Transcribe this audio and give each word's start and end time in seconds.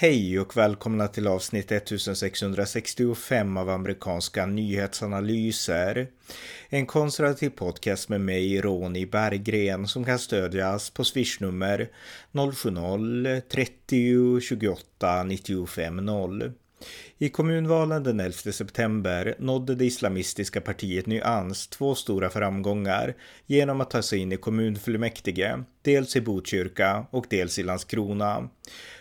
Hej 0.00 0.40
och 0.40 0.56
välkomna 0.56 1.08
till 1.08 1.26
avsnitt 1.26 1.72
1665 1.72 3.56
av 3.56 3.70
amerikanska 3.70 4.46
nyhetsanalyser. 4.46 6.08
En 6.68 6.86
konservativ 6.86 7.50
podcast 7.50 8.08
med 8.08 8.20
mig, 8.20 8.60
Ronny 8.60 9.06
Berggren, 9.06 9.88
som 9.88 10.04
kan 10.04 10.18
stödjas 10.18 10.90
på 10.90 11.04
swishnummer 11.04 11.88
070-30 12.32 14.40
28 14.40 15.22
95 15.22 15.96
0. 15.96 16.52
I 17.18 17.28
kommunvalen 17.28 18.02
den 18.02 18.20
11 18.20 18.52
september 18.52 19.34
nådde 19.38 19.74
det 19.74 19.84
islamistiska 19.84 20.60
partiet 20.60 21.06
Nyans 21.06 21.68
två 21.68 21.94
stora 21.94 22.30
framgångar 22.30 23.14
genom 23.46 23.80
att 23.80 23.90
ta 23.90 24.02
sig 24.02 24.18
in 24.18 24.32
i 24.32 24.36
kommunfullmäktige, 24.36 25.64
dels 25.82 26.16
i 26.16 26.20
Botkyrka 26.20 27.06
och 27.10 27.26
dels 27.30 27.58
i 27.58 27.62
Landskrona. 27.62 28.48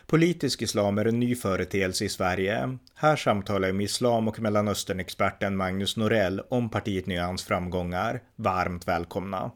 Politisk 0.07 0.61
islam 0.61 0.97
är 0.97 1.05
en 1.05 1.19
ny 1.19 1.35
företeelse 1.35 2.05
i 2.05 2.09
Sverige. 2.09 2.77
Här 2.95 3.15
samtalar 3.15 3.67
jag 3.67 3.75
med 3.75 3.83
islam 3.83 4.27
och 4.27 4.39
mellanösternexperten 4.39 5.57
Magnus 5.57 5.97
Norell 5.97 6.41
om 6.49 6.69
partiet 6.69 7.05
Nyans 7.05 7.43
framgångar. 7.43 8.21
Varmt 8.35 8.87
välkomna! 8.87 9.51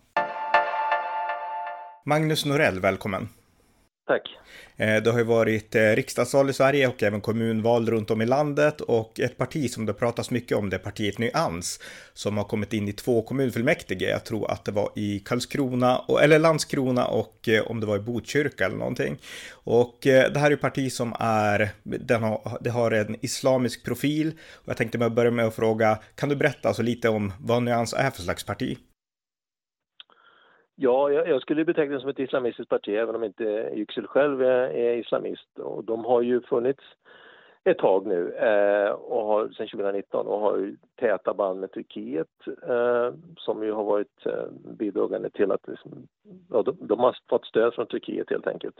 Magnus 2.05 2.45
Norell, 2.45 2.79
välkommen! 2.79 3.29
Tack. 4.07 4.37
Eh, 4.77 5.03
det 5.03 5.11
har 5.11 5.17
ju 5.17 5.23
varit 5.23 5.75
eh, 5.75 5.81
riksdagsval 5.81 6.49
i 6.49 6.53
Sverige 6.53 6.87
och 6.87 7.03
även 7.03 7.21
kommunval 7.21 7.89
runt 7.89 8.11
om 8.11 8.21
i 8.21 8.25
landet 8.25 8.81
och 8.81 9.19
ett 9.19 9.37
parti 9.37 9.71
som 9.71 9.85
det 9.85 9.93
pratas 9.93 10.31
mycket 10.31 10.57
om 10.57 10.69
det 10.69 10.75
är 10.75 10.79
partiet 10.79 11.17
Nyans 11.17 11.79
som 12.13 12.37
har 12.37 12.43
kommit 12.43 12.73
in 12.73 12.87
i 12.87 12.93
två 12.93 13.21
kommunfullmäktige. 13.21 14.09
Jag 14.09 14.23
tror 14.23 14.51
att 14.51 14.65
det 14.65 14.71
var 14.71 14.89
i 14.95 15.19
Karlskrona 15.19 16.01
eller 16.21 16.39
Landskrona 16.39 17.05
och 17.05 17.49
eh, 17.49 17.67
om 17.67 17.79
det 17.79 17.85
var 17.85 17.95
i 17.95 17.99
Botkyrka 17.99 18.65
eller 18.65 18.77
någonting. 18.77 19.17
Och 19.51 19.97
det 20.03 20.37
här 20.37 20.51
är 20.51 20.55
ett 20.55 20.61
parti 20.61 20.91
som 20.91 21.15
är, 21.19 21.69
den 21.83 22.23
har, 22.23 22.57
det 22.61 22.69
har 22.69 22.91
en 22.91 23.25
islamisk 23.25 23.85
profil 23.85 24.31
och 24.53 24.69
jag 24.69 24.77
tänkte 24.77 24.97
börja 24.97 25.31
med 25.31 25.45
att 25.45 25.55
fråga, 25.55 25.99
kan 26.15 26.29
du 26.29 26.35
berätta 26.35 26.67
alltså 26.67 26.83
lite 26.83 27.09
om 27.09 27.33
vad 27.39 27.63
Nyans 27.63 27.93
är 27.93 28.09
för 28.09 28.21
slags 28.21 28.43
parti? 28.43 28.77
Ja, 30.83 31.11
jag, 31.11 31.27
jag 31.27 31.41
skulle 31.41 31.65
beteckna 31.65 31.95
det 31.95 32.01
som 32.01 32.09
ett 32.09 32.19
islamistiskt 32.19 32.69
parti 32.69 32.89
även 32.89 33.15
om 33.15 33.23
inte 33.23 33.43
Yüksel 33.73 34.07
själv 34.07 34.41
är, 34.41 34.69
är, 34.69 34.97
islamist. 34.97 35.59
Och 35.59 35.83
de 35.83 36.05
har 36.05 36.21
ju 36.21 36.41
funnits 36.41 36.83
ett 37.63 37.77
tag 37.77 38.05
nu 38.05 38.33
eh, 38.33 38.91
och 38.91 39.25
har, 39.25 39.49
sen 39.49 39.67
2019 39.67 40.27
och 40.27 40.39
har 40.39 40.57
ju 40.57 40.75
täta 40.99 41.33
band 41.33 41.59
med 41.59 41.71
Turkiet 41.71 42.27
eh, 42.67 43.13
som 43.37 43.63
ju 43.63 43.71
har 43.71 43.83
varit 43.83 44.25
eh, 44.25 44.45
bidragande 44.77 45.29
till 45.29 45.51
att 45.51 45.67
liksom, 45.67 46.07
ja, 46.49 46.63
de, 46.63 46.77
de, 46.79 46.99
har 46.99 47.17
fått 47.29 47.45
stöd 47.45 47.73
från 47.73 47.87
Turkiet 47.87 48.29
helt 48.29 48.47
enkelt. 48.47 48.77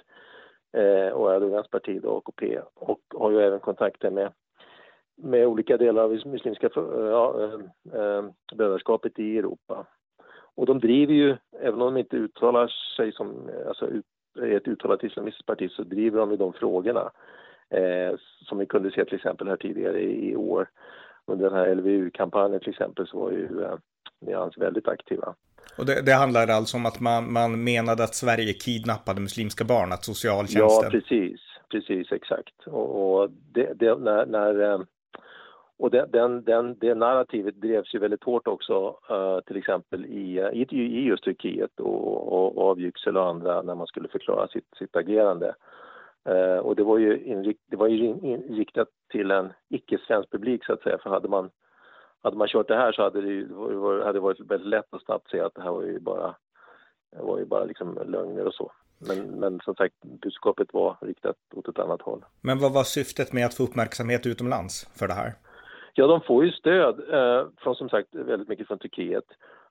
Eh, 0.73 1.13
och 1.13 1.33
Erdogans 1.33 1.67
parti 1.67 2.01
då, 2.01 2.17
AKP 2.17 2.59
och 2.75 3.01
har 3.09 3.31
ju 3.31 3.41
även 3.41 3.59
kontakter 3.59 4.11
med 4.11 4.31
med 5.15 5.47
olika 5.47 5.77
delar 5.77 6.03
av 6.03 6.11
muslimska 6.25 6.67
eh, 6.67 6.83
ja, 6.85 7.43
eh, 7.43 8.01
eh, 8.01 8.23
brödraskapet 8.55 9.19
i 9.19 9.37
Europa. 9.37 9.85
Och 10.55 10.65
de 10.65 10.79
driver 10.79 11.13
ju, 11.13 11.37
även 11.61 11.81
om 11.81 11.93
de 11.93 11.99
inte 11.99 12.17
uttalar 12.17 12.67
sig 12.97 13.11
som 13.11 13.49
alltså, 13.67 13.89
ett 14.43 14.67
uttalat 14.67 15.03
islamistiskt 15.03 15.45
parti, 15.45 15.71
så 15.71 15.83
driver 15.83 16.19
de 16.19 16.31
ju 16.31 16.37
de 16.37 16.53
frågorna. 16.53 17.11
Eh, 17.69 18.15
som 18.41 18.57
vi 18.57 18.65
kunde 18.65 18.91
se 18.91 19.05
till 19.05 19.15
exempel 19.15 19.47
här 19.47 19.57
tidigare 19.57 20.01
i 20.01 20.35
år. 20.35 20.69
Under 21.25 21.49
den 21.49 21.59
här 21.59 21.75
LVU-kampanjen 21.75 22.59
till 22.59 22.69
exempel 22.69 23.07
så 23.07 23.19
var 23.19 23.31
ju 23.31 23.63
eh, 23.63 23.75
Nyans 24.19 24.57
väldigt 24.57 24.87
aktiva. 24.87 25.35
Och 25.77 25.85
det, 25.85 26.01
det 26.01 26.13
handlar 26.13 26.47
alltså 26.47 26.77
om 26.77 26.85
att 26.85 26.99
man, 26.99 27.33
man 27.33 27.63
menade 27.63 28.03
att 28.03 28.15
Sverige 28.15 28.53
kidnappade 28.53 29.21
muslimska 29.21 29.63
barn, 29.63 29.91
att 29.91 30.03
socialtjänsten... 30.03 30.83
Ja, 30.83 30.89
precis. 30.91 31.41
Precis, 31.71 32.11
exakt. 32.11 32.67
Och, 32.67 33.21
och 33.21 33.29
det, 33.53 33.73
det, 33.75 33.95
när, 33.95 34.25
när 34.25 34.61
eh, 34.61 34.79
och 35.81 35.91
den, 35.91 36.11
den, 36.11 36.43
den, 36.43 36.77
det 36.79 36.95
narrativet 36.95 37.61
drevs 37.61 37.95
ju 37.95 37.99
väldigt 37.99 38.23
hårt 38.23 38.47
också, 38.47 38.97
uh, 39.11 39.39
till 39.39 39.57
exempel 39.57 40.05
i, 40.05 40.37
eh, 40.37 40.49
i, 40.49 40.67
i 40.71 41.03
just 41.03 41.23
Turkiet 41.23 41.79
och, 41.79 42.33
och, 42.33 42.57
och 42.57 42.69
av 42.69 42.79
Yüksel 42.79 43.17
och 43.17 43.27
andra 43.27 43.61
när 43.61 43.75
man 43.75 43.87
skulle 43.87 44.07
förklara 44.07 44.47
sitt, 44.47 44.67
sitt 44.79 44.95
agerande. 44.95 45.55
Uh, 46.29 46.57
och 46.57 46.75
det 46.75 46.83
var 46.83 46.97
ju, 46.97 47.23
inrikt, 47.23 47.61
det 47.67 47.75
var 47.75 47.87
ju 47.87 48.05
inriktat 48.05 48.87
till 49.11 49.31
en 49.31 49.53
icke-svensk 49.69 50.31
publik 50.31 50.65
så 50.65 50.73
att 50.73 50.81
säga, 50.81 50.97
för 50.97 51.09
hade 51.09 51.27
man, 51.27 51.49
hade 52.23 52.37
man 52.37 52.47
kört 52.47 52.67
det 52.67 52.75
här 52.75 52.91
så 52.91 53.03
hade 53.03 53.21
det, 53.21 53.27
ju, 53.27 53.47
hade 54.03 54.13
det 54.13 54.19
varit 54.19 54.39
väldigt 54.39 54.67
lätt 54.69 54.93
att 54.93 55.05
snabbt 55.05 55.29
se 55.31 55.39
att 55.39 55.55
det 55.55 55.61
här 55.61 55.71
var 55.71 55.83
ju 55.83 55.99
bara, 55.99 56.35
var 57.17 57.39
ju 57.39 57.45
bara 57.45 57.65
liksom 57.65 57.99
lögner 58.05 58.45
och 58.45 58.53
så. 58.53 58.71
Men, 59.07 59.39
men 59.39 59.59
som 59.59 59.75
sagt, 59.75 59.95
budskapet 60.01 60.73
var 60.73 60.97
riktat 61.01 61.35
åt 61.53 61.67
ett 61.67 61.79
annat 61.79 62.01
håll. 62.01 62.25
Men 62.41 62.59
vad 62.59 62.73
var 62.73 62.83
syftet 62.83 63.33
med 63.33 63.45
att 63.45 63.53
få 63.53 63.63
uppmärksamhet 63.63 64.25
utomlands 64.25 64.87
för 64.95 65.07
det 65.07 65.13
här? 65.13 65.33
Ja, 65.93 66.07
de 66.07 66.21
får 66.21 66.45
ju 66.45 66.51
stöd 66.51 66.99
eh, 67.13 67.47
från 67.57 67.75
som 67.75 67.89
sagt 67.89 68.15
väldigt 68.15 68.47
mycket 68.47 68.67
från 68.67 68.79
Turkiet. 68.79 69.25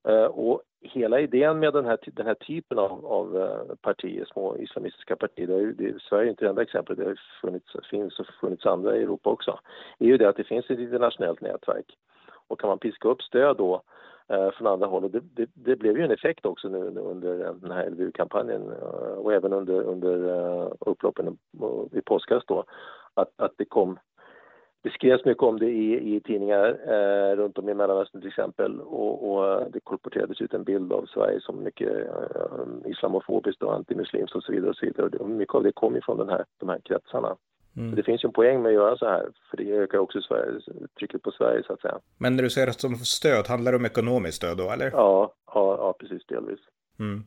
Eh, 0.09 0.25
och 0.25 0.63
hela 0.81 1.21
idén 1.21 1.59
med 1.59 1.73
den 1.73 1.85
här, 1.85 1.99
den 2.03 2.27
här 2.27 2.35
typen 2.35 2.79
av, 2.79 3.07
av 3.07 3.37
eh, 3.37 3.75
partier, 3.83 4.25
små 4.25 4.57
islamistiska 4.57 5.17
partier, 5.17 5.47
det 5.47 5.55
är, 5.55 5.61
ju, 5.61 5.73
det, 5.73 6.03
Sverige 6.03 6.27
är 6.27 6.31
inte 6.31 6.45
det 6.45 6.49
enda 6.49 6.63
exemplet, 6.63 6.99
det 6.99 7.05
har 7.05 7.21
funnits, 7.41 7.77
finns 7.91 8.21
och 8.21 8.27
funnits 8.41 8.67
andra 8.67 8.97
i 8.97 9.03
Europa 9.03 9.31
också, 9.31 9.59
är 9.99 10.07
ju 10.07 10.17
det 10.17 10.29
att 10.29 10.37
det 10.37 10.45
finns 10.45 10.71
ett 10.71 10.79
internationellt 10.79 11.41
nätverk. 11.41 11.97
Och 12.49 12.61
kan 12.61 12.69
man 12.69 12.79
piska 12.79 13.09
upp 13.09 13.23
stöd 13.23 13.57
då 13.57 13.83
eh, 14.29 14.51
från 14.51 14.67
andra 14.67 14.87
håll, 14.87 15.05
och 15.05 15.11
det, 15.11 15.21
det, 15.21 15.51
det, 15.55 15.77
blev 15.77 15.97
ju 15.97 16.05
en 16.05 16.11
effekt 16.11 16.47
också 16.47 16.69
nu 16.69 17.01
under 17.01 17.55
den 17.61 17.71
här 17.71 17.91
LVU-kampanjen 17.91 18.63
eh, 18.63 19.19
och 19.19 19.33
även 19.33 19.53
under, 19.53 19.83
under 19.83 20.17
uh, 20.17 20.73
upploppen 20.81 21.39
i 21.93 22.01
påskas 22.01 22.43
då, 22.47 22.65
att, 23.15 23.31
att 23.37 23.53
det 23.57 23.65
kom 23.65 23.99
det 24.83 24.91
skrevs 24.91 25.25
mycket 25.25 25.43
om 25.43 25.59
det 25.59 25.71
i, 25.71 26.17
i 26.17 26.21
tidningar 26.21 26.69
eh, 26.69 27.37
runt 27.37 27.59
om 27.59 27.69
i 27.69 27.75
Mellanöstern 27.75 28.21
till 28.21 28.29
exempel 28.29 28.81
och, 28.81 29.31
och, 29.31 29.71
det 29.73 29.81
kolporterades 29.81 30.41
ut 30.41 30.55
en 30.55 30.65
bild 30.65 30.93
av 30.93 31.07
Sverige 31.07 31.41
som 31.41 31.63
mycket 31.63 31.89
eh, 31.89 32.91
islamofobiskt 32.91 33.63
och 33.63 33.75
antimuslimskt 33.75 34.37
och 34.37 34.43
så 34.43 34.53
vidare. 34.53 34.71
Och 34.71 34.77
så 34.77 34.87
vidare. 34.87 35.07
Och 35.07 35.31
mycket 35.31 35.55
av 35.55 35.63
det 35.63 35.73
kom 35.73 35.95
ju 35.95 36.01
från 36.01 36.19
den 36.19 36.29
här, 36.29 36.45
de 36.59 36.69
här 36.69 36.81
kretsarna. 36.85 37.37
Mm. 37.77 37.95
det 37.95 38.03
finns 38.03 38.25
ju 38.25 38.27
en 38.27 38.33
poäng 38.33 38.63
med 38.63 38.69
att 38.69 38.75
göra 38.75 38.97
så 38.97 39.07
här, 39.07 39.29
för 39.51 39.57
det 39.57 39.73
ökar 39.73 39.99
också 39.99 40.21
Sverige, 40.21 40.61
trycket 40.99 41.23
på 41.23 41.31
Sverige 41.31 41.63
så 41.67 41.73
att 41.73 41.81
säga. 41.81 41.99
Men 42.19 42.37
när 42.37 42.43
du 42.43 42.51
säger 42.51 42.69
att 42.69 42.81
får 42.81 43.05
stöd, 43.05 43.47
handlar 43.49 43.73
det 43.73 43.79
om 43.79 43.85
ekonomiskt 43.85 44.37
stöd 44.37 44.57
då 44.59 44.71
eller? 44.71 44.91
Ja, 44.91 45.33
ja, 45.55 45.77
ja 45.79 45.95
precis 46.01 46.27
delvis. 46.27 46.61
Mm. 46.99 47.25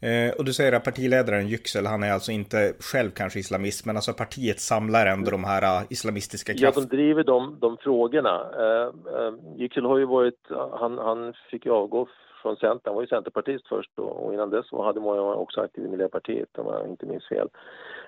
Eh, 0.00 0.34
och 0.38 0.44
du 0.44 0.52
säger 0.52 0.72
att 0.72 0.84
partiledaren 0.84 1.46
Yüksel, 1.48 1.86
han 1.86 2.02
är 2.02 2.12
alltså 2.12 2.32
inte 2.32 2.74
själv 2.80 3.10
kanske 3.10 3.38
islamist, 3.38 3.86
men 3.86 3.96
alltså 3.96 4.12
partiet 4.12 4.60
samlar 4.60 5.06
ändå 5.06 5.30
de 5.30 5.44
här 5.44 5.62
uh, 5.62 5.86
islamistiska 5.90 6.52
krafterna. 6.52 6.72
Ja, 6.84 6.88
de 6.90 6.96
driver 6.96 7.24
de, 7.24 7.58
de 7.60 7.76
frågorna. 7.76 8.50
Eh, 8.62 8.88
eh, 9.16 9.34
Yüksel 9.56 9.84
har 9.84 9.98
ju 9.98 10.04
varit, 10.04 10.40
han, 10.80 10.98
han 10.98 11.34
fick 11.50 11.66
ju 11.66 11.72
avgå 11.72 12.08
från 12.42 12.56
Centern, 12.56 12.80
han 12.84 12.94
var 12.94 13.02
ju 13.02 13.08
centerpartist 13.08 13.68
först 13.68 13.90
då, 13.94 14.02
och 14.02 14.34
innan 14.34 14.50
dess 14.50 14.66
hade 14.72 15.00
man 15.00 15.18
också 15.18 15.60
aktiv 15.60 15.84
i 15.84 15.88
Miljöpartiet 15.88 16.58
om 16.58 16.66
jag 16.66 16.88
inte 16.88 17.06
minns 17.06 17.28
fel. 17.28 17.48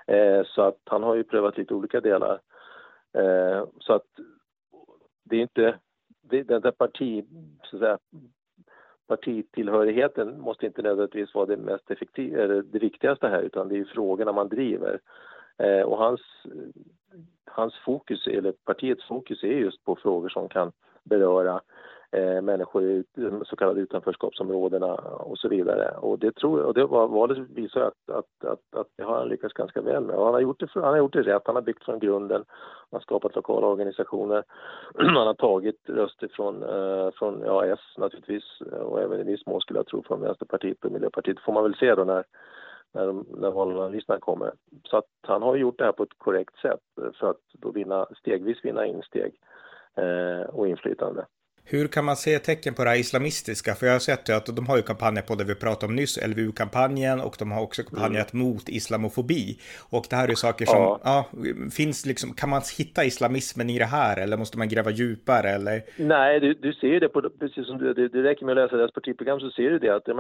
Eh, 0.07 0.43
så 0.47 0.63
att 0.63 0.81
han 0.85 1.03
har 1.03 1.15
ju 1.15 1.25
prövat 1.25 1.59
lite 1.59 1.75
olika 1.75 2.01
delar. 2.01 2.41
Eh, 3.19 3.65
så 3.81 3.93
att 3.93 4.07
det 5.25 5.37
är 5.37 5.41
inte, 5.41 5.79
det, 6.23 6.43
den 6.43 6.61
där 6.61 6.71
parti, 6.71 7.25
så 7.63 7.77
att 7.77 7.81
säga, 7.81 7.99
partitillhörigheten 9.07 10.41
måste 10.41 10.67
inte 10.67 10.83
nödvändigtvis 10.83 11.35
vara 11.35 11.47
det 11.47 11.57
mest 11.57 11.91
effektiva, 11.91 12.43
eller 12.43 12.63
det 12.63 12.79
viktigaste 12.79 13.29
här 13.29 13.43
utan 13.43 13.69
det 13.69 13.79
är 13.79 13.85
frågorna 13.85 14.33
man 14.33 14.49
driver. 14.49 15.01
Eh, 15.59 15.81
och 15.81 15.99
hans, 15.99 16.21
hans 17.45 17.75
fokus, 17.85 18.27
eller 18.27 18.53
partiets 18.53 19.05
fokus 19.09 19.43
är 19.43 19.49
just 19.49 19.85
på 19.85 19.97
frågor 19.97 20.29
som 20.29 20.49
kan 20.49 20.73
beröra 21.05 21.61
eh, 22.11 22.43
människor 22.43 22.83
i 22.83 23.05
de 23.15 23.45
så 23.45 23.57
kallade 23.57 23.81
utanförskapsområdena 23.81 24.95
och 24.95 25.39
så 25.39 25.49
vidare. 25.49 25.91
Och 25.91 26.19
det, 26.19 26.35
tror, 26.35 26.63
och 26.63 26.75
det 26.75 26.85
var, 26.85 27.09
valet 27.09 27.39
visar 27.39 27.81
att, 27.81 28.17
att, 28.17 28.45
att, 28.45 28.81
att 28.81 28.87
det 28.97 29.05
har 29.05 29.19
han 29.19 29.29
lyckats 29.29 29.55
ganska 29.55 29.81
väl 29.81 30.05
med. 30.05 30.17
Och 30.17 30.25
han, 30.25 30.35
har 30.35 30.41
gjort 30.41 30.61
det, 30.61 30.69
han 30.75 30.83
har 30.85 30.97
gjort 30.97 31.13
det 31.13 31.23
rätt, 31.23 31.43
han 31.45 31.55
har 31.55 31.63
byggt 31.63 31.85
från 31.85 31.99
grunden, 31.99 32.45
han 32.91 32.97
har 32.97 33.01
skapat 33.01 33.37
lokala 33.37 33.67
organisationer, 33.67 34.45
han 34.95 35.27
har 35.27 35.35
tagit 35.35 35.89
röster 35.89 36.29
från, 36.33 36.63
eh, 36.63 37.11
från 37.11 37.43
ja, 37.45 37.67
S 37.67 37.81
naturligtvis 37.99 38.61
och 38.61 39.03
även 39.03 39.21
i 39.21 39.25
viss 39.25 39.47
mån 39.47 39.61
skulle 39.61 39.79
jag 39.79 39.87
tro 39.87 40.03
från 40.03 40.21
Vänsterpartiet 40.21 40.85
och 40.85 40.93
Miljöpartiet. 40.93 41.41
får 41.41 41.53
man 41.53 41.63
väl 41.63 41.75
se 41.75 41.95
då 41.95 42.05
när 42.05 42.25
när, 42.97 43.41
när 43.41 43.51
valanalyserna 43.51 44.19
kommer. 44.19 44.53
Så 44.85 44.97
att 44.97 45.11
han 45.23 45.43
har 45.43 45.57
gjort 45.57 45.79
det 45.79 45.85
här 45.85 45.93
på 45.93 46.03
ett 46.03 46.19
korrekt 46.19 46.57
sätt 46.57 46.81
för 47.15 47.31
att 47.31 47.41
då 47.53 47.71
vinna, 47.71 48.07
stegvis 48.19 48.65
vinna 48.65 48.87
insteg 48.87 49.35
eh, 49.97 50.49
och 50.49 50.69
inflytande. 50.69 51.27
Hur 51.69 51.87
kan 51.89 52.05
man 52.05 52.17
se 52.17 52.39
tecken 52.39 52.75
på 52.75 52.85
det 52.85 52.91
här 52.91 52.97
islamistiska? 52.97 53.75
För 53.75 53.87
jag 53.87 53.93
har 53.93 53.99
sett 53.99 54.31
att 54.31 54.57
de 54.57 54.67
har 54.67 54.77
ju 54.77 54.83
kampanjer 54.83 55.23
på 55.23 55.35
det 55.35 55.45
vi 55.45 55.55
pratade 55.55 55.87
om 55.87 55.97
nyss, 55.97 56.19
LVU-kampanjen, 56.27 57.21
och 57.21 57.37
de 57.39 57.53
har 57.53 57.63
också 57.63 57.83
kampanjat 57.83 58.33
mm. 58.33 58.47
mot 58.47 58.69
islamofobi. 58.69 59.59
Och 59.91 60.05
det 60.11 60.17
här 60.17 60.25
är 60.25 60.29
ju 60.29 60.37
saker 60.37 60.67
som, 60.67 60.83
ja. 60.83 61.01
ja. 61.05 61.25
finns 61.71 62.07
liksom, 62.07 62.35
kan 62.35 62.49
man 62.51 62.63
hitta 62.79 63.05
islamismen 63.05 63.71
i 63.71 63.79
det 63.79 63.85
här 63.85 64.17
eller 64.23 64.37
måste 64.37 64.59
man 64.59 64.69
gräva 64.69 64.91
djupare 64.91 65.49
eller? 65.51 65.83
Nej, 65.97 66.41
du, 66.41 66.55
du 66.55 66.73
ser 66.73 67.01
det 67.01 67.09
på, 67.09 67.31
precis 67.41 67.67
som 67.67 67.79
du, 67.79 67.95
det, 67.95 68.09
det 68.09 68.23
räcker 68.23 68.47
med 68.47 68.59
att 68.59 68.65
läsa 68.65 68.77
deras 68.77 68.93
partiprogram 68.93 69.41
så 69.41 69.51
ser 69.51 69.71
du 69.71 69.79
det 69.79 69.95
att 69.97 70.05
det, 70.05 70.15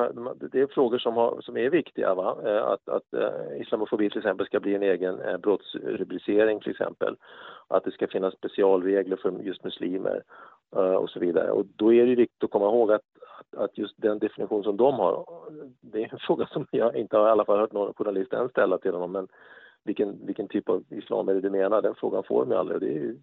det 0.52 0.60
är 0.60 0.66
frågor 0.74 0.98
som, 0.98 1.14
har, 1.14 1.40
som 1.40 1.56
är 1.56 1.70
viktiga. 1.70 2.14
Va? 2.14 2.36
Eh, 2.46 2.66
att, 2.72 2.88
att 2.88 3.08
uh, 3.14 3.60
islamofobi 3.62 4.10
till 4.10 4.18
exempel 4.18 4.46
ska 4.46 4.60
bli 4.60 4.74
en 4.74 4.82
egen 4.82 5.14
uh, 5.20 5.36
brottsrubricering 5.36 6.60
till 6.60 6.70
exempel. 6.70 7.16
Att 7.68 7.84
det 7.84 7.90
ska 7.90 8.06
finnas 8.08 8.34
specialregler 8.34 9.16
för 9.16 9.30
just 9.42 9.64
muslimer 9.64 10.22
uh, 10.76 10.94
och 10.94 11.10
så 11.10 11.20
vidare. 11.20 11.50
Och 11.50 11.66
då 11.76 11.92
är 11.92 12.06
det 12.06 12.14
viktigt 12.14 12.44
att 12.44 12.50
komma 12.50 12.66
ihåg 12.66 12.92
att, 12.92 13.02
att, 13.56 13.78
just 13.78 13.94
den 13.96 14.18
definition 14.18 14.62
som 14.62 14.76
de 14.76 14.94
har, 14.94 15.24
det 15.80 16.04
är 16.04 16.12
en 16.12 16.18
fråga 16.26 16.46
som 16.46 16.66
jag 16.70 16.96
inte 16.96 17.16
har 17.16 17.28
i 17.28 17.30
alla 17.30 17.44
fall 17.44 17.58
hört 17.58 17.72
någon 17.72 17.94
journalist 17.94 18.32
än 18.32 18.48
ställa 18.48 18.78
till 18.78 18.92
honom, 18.92 19.12
men 19.12 19.28
vilken, 19.84 20.26
vilken 20.26 20.48
typ 20.48 20.68
av 20.68 20.84
islam 20.90 21.28
är 21.28 21.34
det 21.34 21.40
du 21.40 21.50
menar? 21.50 21.82
Den 21.82 21.94
frågan 21.94 22.22
får 22.24 22.46
de 22.46 22.56
aldrig 22.56 22.74
och 22.74 22.80
det 22.80 22.90
är 22.90 23.00
ju 23.00 23.16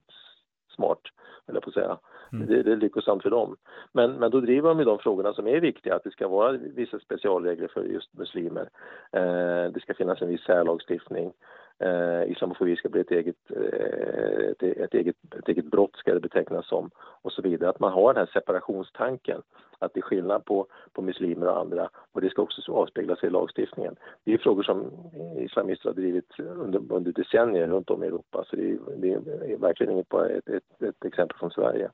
smart, 0.76 1.02
eller 1.48 1.60
på 1.60 1.70
att 1.70 1.74
säga. 1.74 1.98
Mm. 2.34 2.48
Det, 2.48 2.64
det, 2.64 2.72
är 2.72 2.76
lyckosamt 2.76 3.24
för 3.24 3.30
dem. 3.30 3.56
Men, 3.92 4.12
men 4.12 4.32
då 4.32 4.40
driver 4.40 4.70
de 4.70 4.80
ju 4.80 4.86
de 4.86 5.00
frågorna 5.00 5.34
som 5.34 5.48
är 5.48 5.60
viktiga, 5.60 5.96
att 5.96 6.04
det 6.04 6.12
ska 6.12 6.28
vara 6.28 6.52
vissa 6.52 7.00
specialregler 7.00 7.68
för 7.68 7.84
just 7.84 8.14
muslimer. 8.14 8.70
Eh, 9.12 9.72
det 9.74 9.80
ska 9.82 9.94
finnas 9.94 10.22
en 10.22 10.28
viss 10.28 10.44
särlagstiftning 10.44 11.34
eh, 11.80 12.32
islamofobi 12.32 12.76
ska 12.76 12.90
bli 12.90 13.02
ett 13.02 13.12
eget, 13.12 13.36
eh, 13.50 14.50
ett, 14.52 14.64
ett, 14.64 14.94
eget, 14.94 15.16
ett 15.40 15.50
eget 15.50 15.66
brott 15.66 15.96
ska 15.96 16.14
det 16.14 16.20
betecknas 16.20 16.68
som 16.68 16.92
och 16.98 17.32
så 17.32 17.42
vidare. 17.42 17.70
Att 17.70 17.80
man 17.80 17.92
har 17.92 18.14
den 18.14 18.20
här 18.20 18.34
separationstanken, 18.34 19.42
att 19.80 19.94
det 19.94 20.00
är 20.00 20.02
skillnad 20.02 20.46
på, 20.46 20.68
på 20.94 21.02
muslimer 21.02 21.48
och 21.48 21.60
andra 21.60 21.90
och 22.12 22.22
det 22.22 22.30
ska 22.30 22.42
också 22.42 22.72
avspegla 22.72 23.16
sig 23.16 23.28
i 23.28 23.32
lagstiftningen. 23.32 23.96
Det 24.24 24.34
är 24.34 24.38
frågor 24.38 24.64
som 24.64 24.92
islamister 25.38 25.90
har 25.90 25.96
drivit 25.96 26.40
under, 26.40 26.82
under 26.90 27.12
decennier 27.12 27.68
runt 27.68 27.90
om 27.90 28.04
i 28.04 28.08
Europa 28.08 28.44
så 28.48 28.56
det 28.56 28.72
är, 28.72 28.78
det 28.98 29.14
är 29.14 29.58
verkligen 29.58 29.94
inget 29.94 30.10
bara 30.10 30.30
ett, 30.30 30.50
ett, 30.50 30.82
ett 30.82 31.06
exempel 31.06 31.38
från 31.38 31.52
Sverige. 31.52 31.90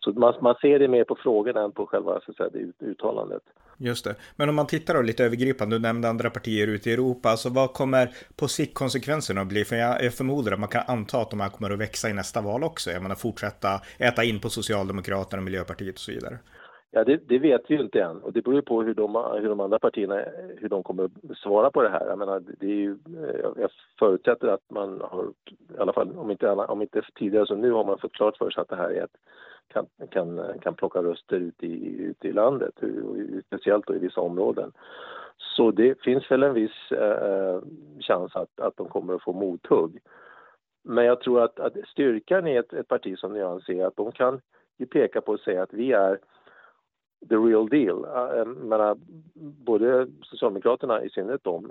Så 0.00 0.12
man, 0.12 0.34
man 0.40 0.54
ser 0.54 0.78
det 0.78 0.88
mer 0.88 1.04
på 1.04 1.16
frågorna 1.22 1.60
än 1.60 1.72
på 1.72 1.86
själva 1.86 2.20
så 2.20 2.30
att 2.30 2.36
säga, 2.36 2.50
det 2.52 2.86
uttalandet. 2.86 3.42
Just 3.80 4.04
det. 4.04 4.14
Men 4.36 4.48
om 4.48 4.54
man 4.54 4.66
tittar 4.66 4.94
då 4.94 5.02
lite 5.02 5.24
övergripande, 5.24 5.76
du 5.76 5.82
nämnde 5.82 6.08
andra 6.08 6.30
partier 6.30 6.66
ute 6.66 6.90
i 6.90 6.92
Europa, 6.92 7.28
alltså 7.28 7.48
vad 7.48 7.72
kommer 7.72 8.08
på 8.36 8.48
sikt 8.48 8.74
konsekvenserna 8.74 9.40
att 9.40 9.48
bli? 9.48 9.64
För 9.64 9.76
jag, 9.76 10.04
jag 10.04 10.14
förmodar 10.14 10.52
att 10.52 10.60
man 10.60 10.68
kan 10.68 10.82
anta 10.86 11.18
att 11.18 11.30
de 11.30 11.40
här 11.40 11.48
kommer 11.48 11.70
att 11.70 11.78
växa 11.78 12.10
i 12.10 12.12
nästa 12.12 12.40
val 12.40 12.64
också. 12.64 12.90
Jag 12.90 13.02
menar 13.02 13.14
fortsätta 13.14 13.68
äta 13.98 14.24
in 14.24 14.40
på 14.40 14.48
Socialdemokraterna, 14.48 15.42
Miljöpartiet 15.42 15.94
och 15.94 16.00
så 16.00 16.12
vidare. 16.12 16.38
Ja, 16.90 17.04
det, 17.04 17.28
det, 17.28 17.38
vet 17.38 17.62
vi 17.68 17.74
ju 17.74 17.80
inte 17.82 18.02
än 18.02 18.22
och 18.22 18.32
det 18.32 18.42
beror 18.42 18.56
ju 18.56 18.62
på 18.62 18.82
hur 18.82 18.94
de, 18.94 19.14
hur 19.40 19.48
de 19.48 19.60
andra 19.60 19.78
partierna 19.78 20.24
hur 20.56 20.68
de 20.68 20.82
kommer 20.82 21.04
att 21.04 21.38
svara 21.42 21.70
på 21.70 21.82
det 21.82 21.88
här. 21.88 22.06
Jag 22.06 22.18
menar, 22.18 22.42
det 22.60 22.66
är 22.66 22.74
ju, 22.74 22.96
jag 23.56 23.70
förutsätter 23.98 24.48
att 24.48 24.70
man 24.70 25.00
har, 25.00 25.24
i 25.74 25.78
alla 25.78 25.92
fall 25.92 26.18
om 26.18 26.30
inte, 26.30 26.50
om 26.50 26.82
inte 26.82 27.02
tidigare 27.14 27.46
så 27.46 27.54
nu 27.54 27.70
har 27.72 27.84
man 27.84 27.98
fått 27.98 28.12
klart 28.12 28.36
för 28.36 28.50
sig 28.50 28.60
att 28.60 28.68
det 28.68 28.76
här 28.76 28.90
är 28.90 29.04
ett 29.04 29.16
kan, 29.68 29.86
kan, 30.10 30.58
kan 30.60 30.74
plocka 30.74 31.02
röster 31.02 31.36
ute 31.36 31.66
i, 31.66 32.02
ute 32.02 32.28
i 32.28 32.32
landet, 32.32 32.74
speciellt 33.46 33.86
då 33.86 33.94
i 33.94 33.98
vissa 33.98 34.20
områden. 34.20 34.72
Så 35.38 35.70
det 35.70 36.00
finns 36.00 36.30
väl 36.30 36.42
en 36.42 36.54
viss 36.54 36.92
eh, 36.92 37.30
eh, 37.30 37.60
chans 38.00 38.36
att, 38.36 38.60
att 38.60 38.76
de 38.76 38.88
kommer 38.88 39.14
att 39.14 39.22
få 39.22 39.32
mothugg. 39.32 40.00
Men 40.82 41.04
jag 41.04 41.20
tror 41.20 41.40
att, 41.40 41.60
att 41.60 41.72
styrkan 41.86 42.46
i 42.46 42.56
ett, 42.56 42.72
ett 42.72 42.88
parti 42.88 43.18
som 43.18 43.32
Nyans 43.32 43.68
är 43.68 43.84
att 43.84 43.96
de 43.96 44.12
kan 44.12 44.40
ju 44.78 44.86
peka 44.86 45.20
på 45.20 45.32
och 45.32 45.40
säga 45.40 45.62
att 45.62 45.72
vi 45.72 45.92
är 45.92 46.18
the 47.28 47.34
real 47.34 47.68
deal. 47.68 48.04
Eh, 48.04 48.40
eh, 48.40 48.46
Menar, 48.46 48.96
både 49.64 50.06
Socialdemokraterna 50.22 51.02
i 51.02 51.10
synnerhet 51.10 51.44
de, 51.44 51.70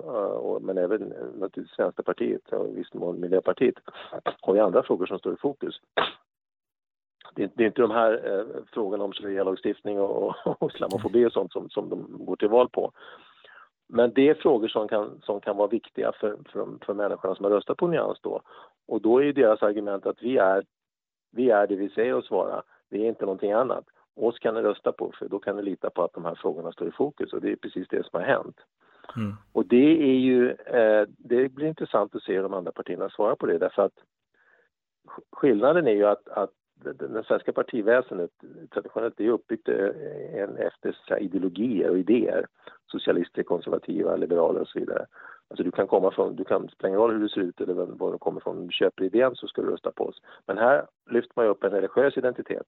men 0.62 0.78
även 0.78 1.00
naturligtvis 1.38 1.78
Vänsterpartiet 1.78 2.52
och 2.52 2.68
i 2.68 2.74
viss 2.74 2.94
mån 2.94 3.20
Miljöpartiet 3.20 3.74
har 4.40 4.54
ju 4.54 4.60
andra 4.60 4.82
frågor 4.82 5.06
som 5.06 5.18
står 5.18 5.32
i 5.32 5.36
fokus 5.36 5.80
det, 7.34 7.52
det, 7.54 7.62
är 7.62 7.66
inte 7.66 7.82
de 7.82 7.90
här 7.90 8.12
eh, 8.32 8.62
frågorna 8.72 9.04
om 9.04 9.12
sharia-lagstiftning 9.12 10.00
och, 10.00 10.34
och 10.60 10.74
islamofobi 10.74 11.26
och 11.26 11.32
sånt 11.32 11.52
som, 11.52 11.70
som 11.70 11.88
de 11.88 12.24
går 12.26 12.36
till 12.36 12.48
val 12.48 12.68
på. 12.68 12.92
Men 13.88 14.12
det 14.14 14.28
är 14.28 14.34
frågor 14.34 14.68
som 14.68 14.88
kan, 14.88 15.20
som 15.22 15.40
kan 15.40 15.56
vara 15.56 15.68
viktiga 15.68 16.12
för, 16.20 16.38
för, 16.52 16.84
för 16.84 16.94
människorna 16.94 17.34
som 17.34 17.44
har 17.44 17.52
röstat 17.52 17.76
på 17.76 17.86
Nyans 17.86 18.20
då. 18.22 18.42
Och 18.88 19.00
då 19.00 19.22
är 19.22 19.32
deras 19.32 19.62
argument 19.62 20.06
att 20.06 20.22
vi 20.22 20.36
är, 20.36 20.64
vi 21.32 21.50
är 21.50 21.66
det 21.66 21.76
vi 21.76 21.88
säger 21.88 22.14
oss 22.14 22.30
vara, 22.30 22.62
vi 22.90 23.04
är 23.04 23.08
inte 23.08 23.24
någonting 23.24 23.52
annat. 23.52 23.84
Oss 24.16 24.38
kan 24.38 24.54
ni 24.54 24.60
rösta 24.60 24.92
på 24.92 25.12
för 25.18 25.28
då 25.28 25.38
kan 25.38 25.56
ni 25.56 25.62
lita 25.62 25.90
på 25.90 26.02
att 26.02 26.12
de 26.12 26.24
här 26.24 26.34
frågorna 26.34 26.72
står 26.72 26.88
i 26.88 26.92
fokus 26.92 27.32
och 27.32 27.40
det 27.40 27.52
är 27.52 27.56
precis 27.56 27.88
det 27.88 28.06
som 28.06 28.20
har 28.20 28.26
hänt. 28.26 28.56
Mm. 29.16 29.34
Och 29.52 29.66
det 29.66 30.02
är 30.02 30.18
ju, 30.18 30.50
eh, 30.50 31.08
det 31.08 31.48
blir 31.48 31.66
intressant 31.66 32.14
att 32.14 32.22
se 32.22 32.34
hur 32.34 32.42
de 32.42 32.54
andra 32.54 32.72
partierna 32.72 33.08
svarar 33.08 33.34
på 33.34 33.46
det 33.46 33.58
därför 33.58 33.82
att 33.82 33.98
skillnaden 35.32 35.86
är 35.86 35.92
ju 35.92 36.06
att, 36.06 36.28
att 36.28 36.50
det 36.82 37.24
svenska 37.26 37.52
partiväsendet 37.52 38.30
traditionellt 38.70 39.20
är 39.20 39.28
uppbyggt 39.28 39.68
eh, 39.68 39.86
efter 40.58 41.18
ideologier 41.20 41.90
och 41.90 41.98
idéer. 41.98 42.46
Socialister, 42.86 43.42
konservativa, 43.42 44.16
liberaler 44.16 44.60
och 44.60 44.68
så 44.68 44.78
vidare. 44.78 45.06
Alltså 45.48 45.64
du 45.64 45.70
kan 45.70 45.86
komma 45.86 46.10
från, 46.10 46.36
du 46.36 46.44
kan, 46.44 46.68
spelar 46.68 46.88
ingen 46.88 47.00
roll 47.00 47.12
hur 47.12 47.20
du 47.20 47.28
ser 47.28 47.40
ut 47.40 47.60
eller 47.60 47.74
var 47.74 48.12
du 48.12 48.18
kommer 48.18 48.40
från, 48.40 48.66
du 48.66 48.72
köper 48.72 49.04
idén 49.04 49.34
så 49.34 49.46
ska 49.46 49.62
du 49.62 49.70
rösta 49.70 49.92
på 49.92 50.04
oss. 50.04 50.22
Men 50.46 50.58
här 50.58 50.86
lyfter 51.10 51.32
man 51.36 51.46
upp 51.46 51.64
en 51.64 51.70
religiös 51.70 52.16
identitet 52.16 52.66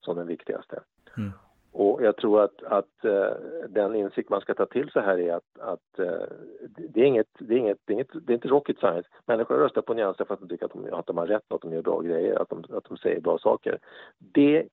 som 0.00 0.16
den 0.16 0.26
viktigaste. 0.26 0.80
Mm. 1.16 1.32
Och 1.72 2.02
jag 2.02 2.16
tror 2.16 2.42
att, 2.42 2.62
att 2.62 3.04
uh, 3.04 3.30
den 3.68 3.94
insikt 3.94 4.30
man 4.30 4.40
ska 4.40 4.54
ta 4.54 4.66
till 4.66 4.90
sig 4.90 5.02
här 5.02 5.18
är 5.18 5.34
att, 5.34 5.58
att 5.58 6.00
uh, 6.00 6.22
det, 6.76 7.00
är 7.00 7.04
inget, 7.04 7.26
det, 7.38 7.54
är 7.54 7.58
inget, 7.58 7.78
det, 7.84 7.92
är 7.92 7.94
inget, 7.94 8.26
det 8.26 8.32
är 8.32 8.34
inte 8.34 8.48
rocket 8.48 8.78
science. 8.78 9.08
Människor 9.26 9.54
röstar 9.56 9.82
på 9.82 9.94
nyanser 9.94 10.24
för 10.24 10.34
att 10.34 10.40
de 10.40 10.48
tycker 10.48 10.66
att 10.66 10.72
de, 10.72 10.92
att 10.92 11.06
de 11.06 11.18
har 11.18 11.26
rätt, 11.26 11.52
att 11.52 11.60
de 11.60 11.72
gör 11.72 11.82
bra 11.82 12.00
grejer, 12.00 12.42
att 12.42 12.48
de, 12.48 12.64
att 12.76 12.84
de 12.84 12.96
säger 12.96 13.20
bra 13.20 13.38
saker. 13.38 13.78
Det, 14.18 14.68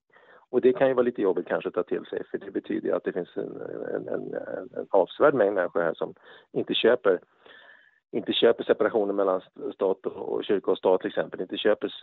och 0.49 0.61
det 0.61 0.73
kan 0.73 0.87
ju 0.87 0.93
vara 0.93 1.03
lite 1.03 1.21
jobbigt 1.21 1.47
kanske 1.47 1.67
att 1.67 1.75
ta 1.75 1.83
till 1.83 2.05
sig 2.05 2.23
för 2.31 2.37
det 2.37 2.51
betyder 2.51 2.93
att 2.93 3.03
det 3.03 3.13
finns 3.13 3.37
en, 3.37 3.61
en, 3.95 4.07
en, 4.07 4.33
en 4.73 4.87
avsevärd 4.89 5.33
mängd 5.33 5.53
människor 5.53 5.81
här 5.81 5.93
som 5.93 6.13
inte 6.51 6.73
köper 6.73 7.19
inte 8.11 8.33
köper 8.33 8.63
separationen 8.63 9.15
mellan 9.15 9.41
stat 9.73 10.05
och 10.05 10.43
kyrka 10.43 10.71
och 10.71 10.77
stat 10.77 11.01
till 11.01 11.07
exempel, 11.07 11.41
inte 11.41 11.57
köper 11.57 11.93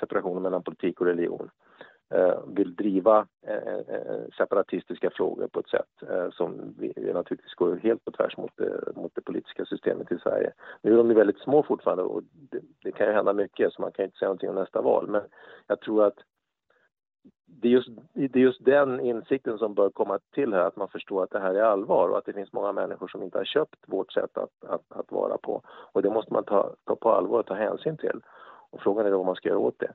separationen 0.00 0.42
mellan 0.42 0.62
politik 0.62 1.00
och 1.00 1.06
religion. 1.06 1.50
Eh, 2.14 2.38
vill 2.46 2.74
driva 2.74 3.26
eh, 3.46 3.74
eh, 3.88 4.22
separatistiska 4.38 5.10
frågor 5.10 5.46
på 5.46 5.60
ett 5.60 5.68
sätt 5.68 6.10
eh, 6.10 6.30
som 6.30 6.74
vi 6.78 6.92
naturligtvis 6.96 7.54
går 7.54 7.76
helt 7.76 8.04
på 8.04 8.10
tvärs 8.10 8.36
mot 8.36 8.56
det, 8.56 8.96
mot 8.96 9.14
det 9.14 9.20
politiska 9.20 9.64
systemet 9.64 10.12
i 10.12 10.18
Sverige. 10.18 10.52
Nu 10.82 10.92
är 10.92 10.96
de 10.96 11.08
ju 11.08 11.14
väldigt 11.14 11.38
små 11.38 11.62
fortfarande 11.62 12.02
och 12.02 12.22
det, 12.32 12.60
det 12.82 12.92
kan 12.92 13.06
ju 13.06 13.12
hända 13.12 13.32
mycket 13.32 13.72
så 13.72 13.82
man 13.82 13.92
kan 13.92 14.04
inte 14.04 14.18
säga 14.18 14.28
någonting 14.28 14.48
om 14.48 14.54
nästa 14.54 14.80
val 14.80 15.08
men 15.08 15.22
jag 15.66 15.80
tror 15.80 16.04
att 16.04 16.16
det 17.46 17.68
är, 17.68 17.72
just, 17.72 17.88
det 18.12 18.36
är 18.36 18.42
just 18.42 18.64
den 18.64 19.00
insikten 19.00 19.58
som 19.58 19.74
bör 19.74 19.90
komma 19.90 20.18
till 20.34 20.52
här, 20.52 20.60
att 20.60 20.76
man 20.76 20.88
förstår 20.88 21.22
att 21.22 21.30
det 21.30 21.40
här 21.40 21.54
är 21.54 21.62
allvar 21.62 22.08
och 22.08 22.18
att 22.18 22.24
det 22.24 22.32
finns 22.32 22.52
många 22.52 22.72
människor 22.72 23.08
som 23.08 23.22
inte 23.22 23.38
har 23.38 23.44
köpt 23.44 23.78
vårt 23.86 24.12
sätt 24.12 24.38
att, 24.38 24.64
att, 24.68 24.82
att 24.88 25.12
vara 25.12 25.38
på. 25.38 25.62
Och 25.66 26.02
det 26.02 26.10
måste 26.10 26.32
man 26.32 26.44
ta, 26.44 26.74
ta 26.84 26.96
på 26.96 27.10
allvar 27.10 27.38
och 27.38 27.46
ta 27.46 27.54
hänsyn 27.54 27.96
till. 27.96 28.20
Och 28.70 28.80
frågan 28.80 29.06
är 29.06 29.10
då 29.10 29.16
vad 29.16 29.26
man 29.26 29.34
ska 29.34 29.48
göra 29.48 29.58
åt 29.58 29.78
det 29.78 29.92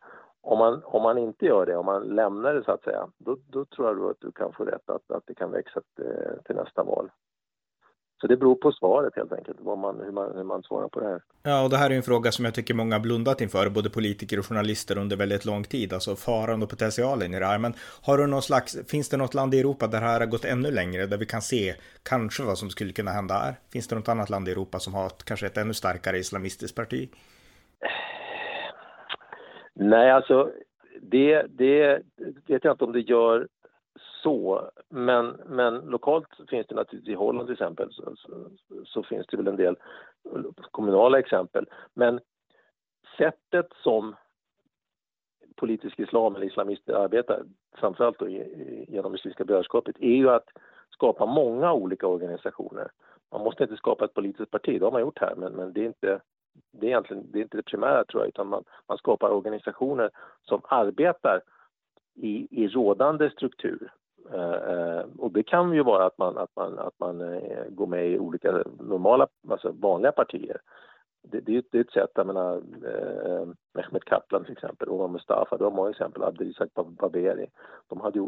om 0.47 0.57
man, 0.57 0.81
om 0.83 1.01
man 1.03 1.17
inte 1.17 1.45
gör 1.45 1.65
det, 1.65 1.75
om 1.75 1.85
man 1.85 2.03
lämnar 2.03 2.53
det 2.53 2.63
så 2.63 2.71
att 2.71 2.83
säga, 2.83 3.07
då, 3.17 3.37
då 3.47 3.65
tror 3.65 3.87
jag 3.87 4.11
att 4.11 4.21
du 4.21 4.31
kan 4.31 4.53
få 4.53 4.65
rätt 4.65 4.89
att, 4.89 5.11
att 5.11 5.23
det 5.27 5.35
kan 5.35 5.51
växa 5.51 5.81
till, 5.95 6.05
till 6.45 6.55
nästa 6.55 6.83
val. 6.83 7.09
Så 8.21 8.27
det 8.27 8.37
beror 8.37 8.55
på 8.55 8.71
svaret 8.71 9.15
helt 9.15 9.33
enkelt, 9.33 9.57
vad 9.61 9.77
man, 9.77 9.99
hur, 9.99 10.11
man, 10.11 10.31
hur 10.35 10.43
man 10.43 10.63
svarar 10.63 10.87
på 10.87 10.99
det 10.99 11.07
här. 11.07 11.21
Ja, 11.43 11.63
och 11.63 11.69
det 11.69 11.77
här 11.77 11.89
är 11.89 11.95
en 11.95 12.03
fråga 12.03 12.31
som 12.31 12.45
jag 12.45 12.53
tycker 12.53 12.73
många 12.73 12.99
blundat 12.99 13.41
inför, 13.41 13.69
både 13.69 13.89
politiker 13.89 14.39
och 14.39 14.45
journalister 14.45 14.97
under 14.97 15.15
väldigt 15.15 15.45
lång 15.45 15.63
tid, 15.63 15.93
alltså 15.93 16.15
faran 16.15 16.63
och 16.63 16.69
potentialen 16.69 17.33
i 17.33 17.39
det 17.39 17.45
här. 17.45 17.59
Men 17.59 17.73
har 18.01 18.17
du 18.17 18.27
någon 18.27 18.41
slags, 18.41 18.77
finns 18.87 19.09
det 19.09 19.17
något 19.17 19.33
land 19.33 19.53
i 19.53 19.59
Europa 19.59 19.87
där 19.87 20.01
det 20.01 20.07
här 20.07 20.19
har 20.19 20.27
gått 20.27 20.45
ännu 20.45 20.71
längre, 20.71 21.05
där 21.05 21.17
vi 21.17 21.25
kan 21.25 21.41
se 21.41 21.75
kanske 22.03 22.43
vad 22.43 22.57
som 22.57 22.69
skulle 22.69 22.93
kunna 22.93 23.11
hända 23.11 23.33
här? 23.33 23.55
Finns 23.73 23.87
det 23.87 23.95
något 23.95 24.09
annat 24.09 24.29
land 24.29 24.47
i 24.47 24.51
Europa 24.51 24.79
som 24.79 24.93
har 24.93 25.09
kanske 25.09 25.45
ett 25.45 25.57
ännu 25.57 25.73
starkare 25.73 26.17
islamistiskt 26.17 26.75
parti? 26.75 27.09
Nej, 29.79 30.11
alltså 30.11 30.51
det, 31.01 31.41
det 31.49 32.01
vet 32.47 32.63
jag 32.63 32.73
inte 32.73 32.83
om 32.83 32.91
det 32.91 32.99
gör 32.99 33.47
så, 34.23 34.69
men, 34.89 35.27
men 35.45 35.75
lokalt 35.75 36.27
finns 36.49 36.67
det 36.67 36.75
naturligtvis, 36.75 37.13
i 37.13 37.15
Holland 37.15 37.47
till 37.47 37.53
exempel, 37.53 37.93
så, 37.93 38.15
så, 38.15 38.49
så, 38.85 39.03
finns 39.03 39.27
det 39.27 39.37
väl 39.37 39.47
en 39.47 39.55
del 39.55 39.75
kommunala 40.71 41.19
exempel. 41.19 41.65
Men 41.93 42.19
sättet 43.17 43.67
som 43.83 44.15
politisk 45.55 45.99
islam 45.99 46.35
eller 46.35 46.45
islamister 46.45 46.93
arbetar, 46.93 47.43
framförallt 47.75 48.19
då 48.19 48.29
genom 48.87 49.11
Muslimska 49.11 49.45
brödraskapet, 49.45 49.95
är 49.99 50.15
ju 50.15 50.29
att 50.29 50.49
skapa 50.89 51.25
många 51.25 51.73
olika 51.73 52.07
organisationer. 52.07 52.91
Man 53.31 53.41
måste 53.41 53.63
inte 53.63 53.77
skapa 53.77 54.05
ett 54.05 54.13
politiskt 54.13 54.51
parti, 54.51 54.79
det 54.79 54.85
har 54.85 54.91
man 54.91 55.01
gjort 55.01 55.21
här, 55.21 55.35
men, 55.35 55.53
men 55.53 55.73
det 55.73 55.81
är 55.81 55.85
inte 55.85 56.21
det 56.71 56.85
är 56.85 56.89
egentligen 56.89 57.31
det 57.31 57.39
är 57.39 57.43
inte 57.43 57.57
det 57.57 57.63
primära 57.63 58.05
tror 58.05 58.23
jag, 58.23 58.27
utan 58.27 58.47
man, 58.47 58.63
man 58.87 58.97
skapar 58.97 59.29
organisationer 59.29 60.09
som 60.41 60.61
arbetar 60.63 61.41
i, 62.15 62.47
i 62.63 62.67
rådande 62.67 63.29
struktur. 63.29 63.91
Eh, 64.33 64.53
eh 64.53 65.05
och 65.17 65.31
det 65.31 65.43
kan 65.43 65.73
ju 65.73 65.83
vara 65.83 66.05
att 66.05 66.17
man, 66.17 66.37
att 66.37 66.55
man, 66.55 66.79
att 66.79 66.99
man 66.99 67.21
eh, 67.21 67.65
går 67.69 67.87
med 67.87 68.07
i 68.11 68.19
olika 68.19 68.63
normala, 68.79 69.27
alltså 69.49 69.71
vanliga 69.71 70.11
partier 70.11 70.57
det, 71.31 71.39
det, 71.39 71.65
det 71.71 71.77
är 71.77 71.81
ett 71.81 71.91
sätt, 71.91 72.11
jag 72.15 72.27
menar, 72.27 72.55
eh, 72.55 73.47
Mehmet 73.73 74.05
Kaplan 74.05 74.43
till 74.43 74.53
exempel, 74.53 74.89
Omar 74.89 75.07
Mustafa, 75.07 75.57
de 75.57 75.77
har 75.77 75.89
exempel 75.89 76.23
Abdelizak 76.23 76.69
Baberi. 76.73 77.47
De 77.87 78.01
hade 78.01 78.19
ju 78.19 78.25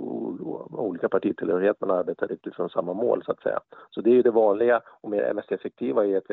olika 0.71 1.09
partitillhörighet 1.09 1.77
men 1.79 1.91
arbetade 1.91 2.33
utifrån 2.33 2.69
samma 2.69 2.93
mål 2.93 3.23
så 3.25 3.31
att 3.31 3.41
säga. 3.41 3.59
Så 3.89 4.01
det 4.01 4.09
är 4.09 4.13
ju 4.13 4.21
det 4.21 4.31
vanliga 4.31 4.81
och 5.01 5.09
mer, 5.09 5.33
mest 5.33 5.51
effektiva 5.51 6.05
i 6.05 6.13
ett 6.13 6.29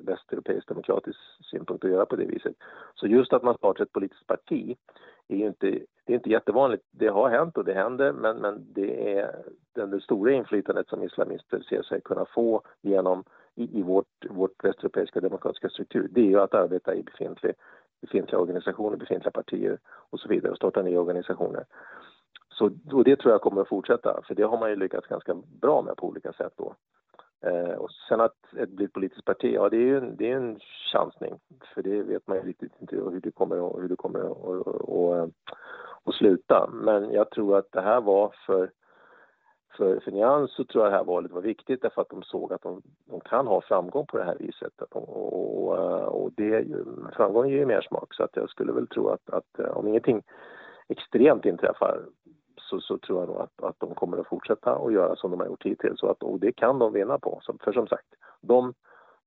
västeuropeiskt 0.00 0.68
demokratiskt 0.68 1.20
synpunkt 1.50 1.84
att 1.84 1.90
göra 1.90 2.06
på 2.06 2.16
det 2.16 2.24
viset. 2.24 2.54
Så 2.94 3.06
just 3.06 3.32
att 3.32 3.42
man 3.42 3.56
startar 3.56 3.84
ett 3.84 3.92
politiskt 3.92 4.26
parti 4.26 4.76
är 5.28 5.36
ju 5.36 5.46
inte, 5.46 5.66
det 6.04 6.12
är 6.12 6.16
inte 6.16 6.30
jättevanligt. 6.30 6.84
Det 6.90 7.08
har 7.08 7.28
hänt 7.28 7.56
och 7.56 7.64
det 7.64 7.74
händer 7.74 8.12
men, 8.12 8.36
men 8.36 8.72
det 8.74 9.18
är 9.18 9.34
det, 9.74 9.86
det 9.86 10.00
stora 10.00 10.32
inflytandet 10.32 10.88
som 10.88 11.02
islamister 11.02 11.60
ser 11.60 11.82
sig 11.82 12.00
kunna 12.00 12.24
få 12.24 12.62
genom 12.82 13.24
i, 13.54 13.78
i 13.78 13.82
vårt, 13.82 14.26
vårt 14.30 14.64
västeuropeiska 14.64 15.20
demokratiska 15.20 15.68
struktur, 15.68 16.08
det 16.10 16.20
är 16.20 16.24
ju 16.24 16.40
att 16.40 16.54
arbeta 16.54 16.94
i 16.94 17.02
befintlig, 17.02 17.54
befintliga 18.00 18.40
organisationer, 18.40 18.96
befintliga 18.96 19.30
partier 19.30 19.78
och 20.10 20.20
så 20.20 20.28
vidare 20.28 20.50
och 20.50 20.56
starta 20.56 20.82
nya 20.82 21.00
organisationer. 21.00 21.64
Så 22.48 22.70
och 22.92 23.04
det 23.04 23.16
tror 23.16 23.32
jag 23.32 23.40
kommer 23.40 23.62
att 23.62 23.68
fortsätta, 23.68 24.22
för 24.26 24.34
det 24.34 24.42
har 24.42 24.58
man 24.58 24.70
ju 24.70 24.76
lyckats 24.76 25.06
ganska 25.06 25.34
bra 25.60 25.82
med 25.82 25.96
på 25.96 26.06
olika 26.06 26.32
sätt 26.32 26.52
då. 26.56 26.74
Eh, 27.44 27.74
och 27.74 27.90
sen 28.08 28.20
att 28.20 28.36
att 28.60 28.68
bli 28.68 28.84
ett 28.84 28.92
politiskt 28.92 29.24
parti, 29.24 29.54
ja 29.54 29.68
det 29.68 29.76
är 29.76 29.80
ju 29.80 29.98
en, 29.98 30.16
det 30.16 30.30
är 30.30 30.36
en 30.36 30.58
chansning, 30.92 31.38
för 31.74 31.82
det 31.82 32.02
vet 32.02 32.26
man 32.26 32.36
ju 32.36 32.42
riktigt 32.42 32.72
inte 32.80 32.96
hur 32.96 33.20
det 33.20 33.30
kommer, 33.30 33.80
hur 33.80 33.88
det 33.88 33.96
kommer 33.96 34.20
att, 34.20 34.48
att, 34.48 34.66
att, 34.66 35.30
att 36.04 36.14
sluta. 36.14 36.70
Men 36.72 37.12
jag 37.12 37.30
tror 37.30 37.58
att 37.58 37.72
det 37.72 37.80
här 37.80 38.00
var 38.00 38.34
för 38.46 38.70
för, 39.76 40.00
för 40.00 40.10
Nyans 40.10 40.54
så 40.54 40.64
tror 40.64 40.84
jag 40.84 40.92
det 40.92 40.96
här 40.96 41.04
valet 41.04 41.32
var 41.32 41.40
viktigt 41.40 41.82
därför 41.82 42.02
att 42.02 42.10
de 42.10 42.22
såg 42.22 42.52
att 42.52 42.62
de, 42.62 42.82
de 43.06 43.20
kan 43.20 43.46
ha 43.46 43.60
framgång 43.60 44.06
på 44.06 44.18
det 44.18 44.24
här 44.24 44.36
viset. 44.38 44.72
De, 44.90 45.02
och, 45.04 45.68
och 46.22 46.26
eh, 46.26 46.32
det, 46.36 46.66
framgång 47.16 47.48
ger 47.48 47.58
ju 47.58 47.66
mer 47.66 47.80
smak 47.80 48.14
så 48.14 48.22
att 48.22 48.36
jag 48.36 48.50
skulle 48.50 48.72
väl 48.72 48.86
tro 48.86 49.08
att, 49.08 49.30
att 49.30 49.58
eh, 49.58 49.76
om 49.76 49.88
ingenting 49.88 50.22
extremt 50.88 51.44
inträffar 51.44 52.00
så, 52.56 52.80
så 52.80 52.98
tror 52.98 53.20
jag 53.20 53.28
nog 53.28 53.40
att, 53.40 53.62
att 53.62 53.80
de 53.80 53.94
kommer 53.94 54.18
att 54.18 54.26
fortsätta 54.26 54.76
att 54.76 54.92
göra 54.92 55.16
som 55.16 55.30
de 55.30 55.40
har 55.40 55.46
gjort 55.46 55.66
hittills 55.66 56.02
och, 56.02 56.10
att, 56.10 56.22
och 56.22 56.40
det 56.40 56.52
kan 56.52 56.78
de 56.78 56.92
vinna 56.92 57.18
på. 57.18 57.40
För 57.60 57.72
som 57.72 57.86
sagt, 57.86 58.06
de, 58.40 58.74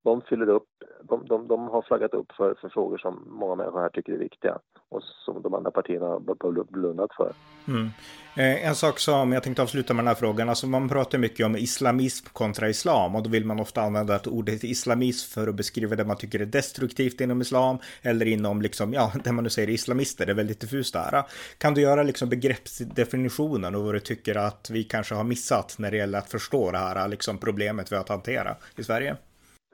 de 0.08 0.22
fyller 0.22 0.50
upp, 0.50 0.70
de, 1.10 1.26
de, 1.26 1.48
de 1.48 1.68
har 1.68 1.82
flaggat 1.82 2.14
upp 2.14 2.32
för, 2.38 2.56
för 2.62 2.70
frågor 2.70 2.98
som 2.98 3.14
många 3.40 3.56
människor 3.56 3.82
här 3.82 3.90
tycker 3.90 4.14
är 4.14 4.18
viktiga 4.18 4.60
och 4.90 5.04
som 5.04 5.42
de 5.42 5.54
andra 5.54 5.72
partierna 5.72 6.06
har 6.06 6.64
blundat 6.72 7.14
för. 7.18 7.32
Mm. 7.68 7.90
Eh, 8.38 8.68
en 8.68 8.76
sak 8.76 9.00
som 9.00 9.32
jag 9.32 9.44
tänkte 9.44 9.62
avsluta 9.62 9.94
med 9.94 10.04
den 10.04 10.08
här 10.08 10.16
frågan, 10.16 10.50
alltså 10.50 10.68
man 10.68 10.90
pratar 10.90 11.18
mycket 11.18 11.46
om 11.46 11.56
islamism 11.56 12.28
kontra 12.34 12.70
islam 12.70 13.16
och 13.16 13.24
då 13.24 13.30
vill 13.30 13.46
man 13.46 13.60
ofta 13.60 13.82
använda 13.82 14.20
ordet 14.26 14.64
islamism 14.64 15.34
för 15.34 15.48
att 15.48 15.56
beskriva 15.56 15.96
det 15.96 16.06
man 16.06 16.18
tycker 16.18 16.40
är 16.40 16.46
destruktivt 16.46 17.22
inom 17.22 17.42
islam 17.42 17.78
eller 18.02 18.26
inom 18.26 18.62
liksom, 18.62 18.94
ja, 18.94 19.12
det 19.24 19.32
man 19.32 19.44
nu 19.44 19.50
säger 19.50 19.70
islamister, 19.70 20.26
det 20.26 20.32
är 20.32 20.36
väldigt 20.36 20.60
diffust 20.60 20.94
där. 20.94 21.24
Kan 21.58 21.74
du 21.74 21.82
göra 21.82 22.04
liksom 22.04 22.30
begreppsdefinitionen 22.30 23.76
och 23.76 23.84
vad 23.84 23.94
du 23.94 24.00
tycker 24.00 24.36
att 24.38 24.70
vi 24.70 24.84
kanske 24.84 25.16
har 25.16 25.24
missat 25.24 25.76
när 25.80 25.92
det 25.92 25.98
gäller 25.98 26.20
att 26.20 26.32
förstå 26.32 26.72
det 26.72 26.78
här 26.78 27.08
liksom 27.08 27.38
problemet 27.38 27.92
vi 27.92 27.96
har 27.96 28.04
att 28.04 28.10
hantera 28.10 28.56
i 28.76 28.84
Sverige? 28.84 29.18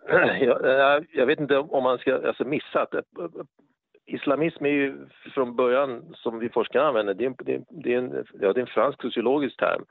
Jag, 0.40 0.66
eh, 0.66 1.04
jag 1.12 1.26
vet 1.26 1.40
inte 1.40 1.58
om 1.58 1.84
man 1.84 1.98
ska, 1.98 2.28
alltså 2.28 2.44
att 2.74 2.94
eh, 2.94 3.02
Islamism 4.06 4.66
är 4.66 4.70
ju 4.70 5.08
från 5.34 5.56
början, 5.56 6.16
som 6.16 6.40
vi 6.40 6.50
forskare 6.50 6.88
använder, 6.88 7.14
det 7.14 7.24
är, 7.24 7.28
en, 7.28 7.66
det 7.70 7.94
är, 7.94 7.98
en, 7.98 8.26
ja, 8.34 8.54
det 8.54 8.60
är 8.60 8.62
en 8.62 8.68
fransk 8.68 9.02
sociologisk 9.02 9.58
term, 9.58 9.86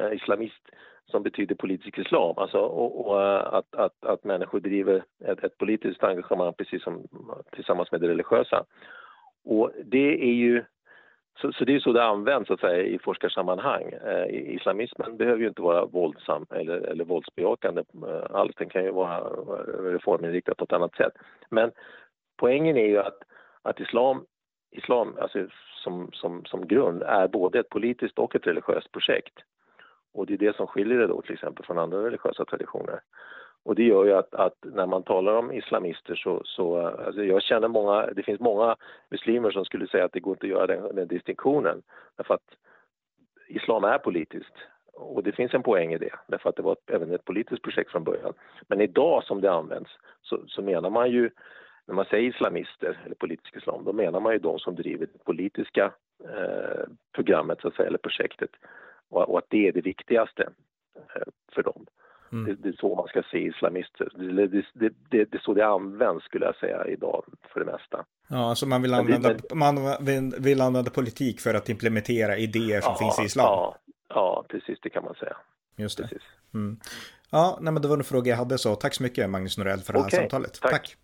eh, 0.00 0.12
islamist, 0.12 0.62
som 1.06 1.22
betyder 1.22 1.54
politisk 1.54 1.98
islam. 1.98 2.38
Alltså, 2.38 2.58
och, 2.58 3.06
och 3.06 3.22
eh, 3.22 3.54
att, 3.54 3.74
att, 3.74 4.04
att 4.04 4.24
människor 4.24 4.60
driver 4.60 5.04
ett, 5.24 5.44
ett, 5.44 5.58
politiskt 5.58 6.04
engagemang 6.04 6.52
precis 6.52 6.82
som 6.82 7.06
tillsammans 7.52 7.92
med 7.92 8.00
det 8.00 8.08
religiösa. 8.08 8.64
Och 9.44 9.72
det 9.84 10.22
är 10.22 10.34
ju 10.34 10.64
så, 11.40 11.52
så, 11.52 11.64
det 11.64 11.74
är 11.74 11.80
så 11.80 11.92
det 11.92 12.04
används 12.04 12.48
så 12.48 12.54
att 12.54 12.60
säga, 12.60 12.82
i 12.82 12.98
forskarsammanhang. 12.98 13.92
Eh, 14.06 14.54
islamismen 14.54 15.16
behöver 15.16 15.40
ju 15.40 15.48
inte 15.48 15.62
vara 15.62 15.84
våldsam 15.84 16.46
eller, 16.50 16.80
eller 16.80 17.04
våldsbejakande 17.04 17.82
eh, 18.06 18.36
alls. 18.36 18.54
Den 18.56 18.68
kan 18.68 18.84
ju 18.84 18.90
vara 18.90 19.20
reforminriktad 19.92 20.54
på 20.54 20.64
ett 20.64 20.72
annat 20.72 20.94
sätt. 20.94 21.12
Men 21.50 21.70
poängen 22.36 22.76
är 22.76 22.86
ju 22.86 22.98
att, 22.98 23.18
att 23.62 23.80
islam, 23.80 24.24
islam 24.70 25.16
alltså 25.20 25.46
som, 25.84 26.10
som, 26.12 26.44
som 26.44 26.66
grund 26.66 27.02
är 27.02 27.28
både 27.28 27.60
ett 27.60 27.68
politiskt 27.68 28.18
och 28.18 28.36
ett 28.36 28.46
religiöst 28.46 28.92
projekt. 28.92 29.34
Och 30.14 30.26
det 30.26 30.34
är 30.34 30.38
det 30.38 30.56
som 30.56 30.66
skiljer 30.66 30.98
det 30.98 31.06
då 31.06 31.22
till 31.22 31.34
exempel 31.34 31.64
från 31.64 31.78
andra 31.78 32.04
religiösa 32.04 32.44
traditioner. 32.44 33.00
Och 33.68 33.74
det 33.74 33.82
gör 33.82 34.04
ju 34.04 34.12
att, 34.12 34.34
att, 34.34 34.54
när 34.62 34.86
man 34.86 35.02
talar 35.02 35.36
om 35.36 35.52
islamister 35.52 36.14
så, 36.14 36.42
så 36.44 36.86
alltså 36.86 37.24
jag 37.24 37.42
känner 37.42 37.68
många, 37.68 38.06
det 38.06 38.22
finns 38.22 38.40
många 38.40 38.76
muslimer 39.10 39.50
som 39.50 39.64
skulle 39.64 39.86
säga 39.86 40.04
att 40.04 40.12
det 40.12 40.20
går 40.20 40.32
inte 40.32 40.46
att 40.46 40.50
göra 40.50 40.66
den, 40.66 40.96
den 40.96 41.08
distinktionen 41.08 41.82
därför 42.16 42.34
att 42.34 42.54
islam 43.48 43.84
är 43.84 43.98
politiskt 43.98 44.54
och 44.92 45.22
det 45.22 45.32
finns 45.32 45.54
en 45.54 45.62
poäng 45.62 45.92
i 45.92 45.98
det 45.98 46.14
därför 46.26 46.48
att 46.48 46.56
det 46.56 46.62
var 46.62 46.72
ett, 46.72 46.90
även 46.90 47.12
ett 47.12 47.24
politiskt 47.24 47.62
projekt 47.62 47.90
från 47.90 48.04
början. 48.04 48.32
Men 48.68 48.80
idag 48.80 49.24
som 49.24 49.40
det 49.40 49.52
används 49.52 49.90
så, 50.22 50.40
så 50.46 50.62
menar 50.62 50.90
man 50.90 51.10
ju 51.10 51.30
när 51.86 51.94
man 51.94 52.04
säger 52.04 52.28
islamister 52.28 53.00
eller 53.04 53.14
politisk 53.14 53.56
islam, 53.56 53.84
då 53.84 53.92
menar 53.92 54.20
man 54.20 54.32
ju 54.32 54.38
de 54.38 54.58
som 54.58 54.74
driver 54.74 55.06
det 55.12 55.24
politiska 55.24 55.92
eh, 56.24 56.84
programmet 57.12 57.60
så 57.60 57.68
att 57.68 57.74
säga, 57.74 57.88
eller 57.88 57.98
projektet 57.98 58.50
och, 59.10 59.30
och, 59.30 59.38
att 59.38 59.46
det 59.48 59.68
är 59.68 59.72
det 59.72 59.80
viktigaste 59.80 60.48
eh, 60.96 61.28
för 61.52 61.62
dem. 61.62 61.86
Mm. 62.32 62.44
Det, 62.44 62.62
det, 62.62 62.68
är 62.68 62.76
så 62.80 62.94
man 62.94 63.06
ska 63.06 63.22
se 63.30 63.38
islamister. 63.38 64.08
Det, 64.14 64.46
det, 64.46 64.64
det, 64.72 65.24
det, 65.24 65.34
är 65.34 65.40
så 65.40 65.54
det 65.54 65.66
används 65.66 66.24
skulle 66.24 66.44
jag 66.46 66.56
säga 66.56 66.86
idag 66.86 67.24
för 67.52 67.60
det 67.60 67.66
mesta. 67.66 68.04
Ja, 68.28 68.50
alltså 68.50 68.66
man 68.66 68.82
vill 68.82 68.94
använda, 68.94 69.34
man 69.54 69.76
vill, 70.00 70.34
vill 70.38 70.60
använda 70.60 70.90
politik 70.90 71.40
för 71.40 71.54
att 71.54 71.68
implementera 71.68 72.36
idéer 72.36 72.80
som 72.80 72.92
ja, 72.92 72.98
finns 72.98 73.18
i 73.18 73.22
islam. 73.22 73.46
Ja, 73.46 73.76
ja, 74.08 74.44
precis 74.48 74.78
det 74.82 74.90
kan 74.90 75.04
man 75.04 75.14
säga. 75.14 75.36
Just 75.76 75.98
det. 75.98 76.08
Mm. 76.54 76.78
Ja, 77.30 77.58
nej, 77.60 77.72
men 77.72 77.82
det 77.82 77.88
var 77.88 77.96
en 77.96 78.04
fråga 78.04 78.30
jag 78.30 78.36
hade 78.36 78.58
så 78.58 78.74
tack 78.74 78.94
så 78.94 79.02
mycket 79.02 79.30
Magnus 79.30 79.58
Norell 79.58 79.80
för 79.80 79.92
det 79.92 80.02
här 80.02 80.08
samtalet. 80.08 80.58
tack. 80.60 80.70
tack. 80.70 80.96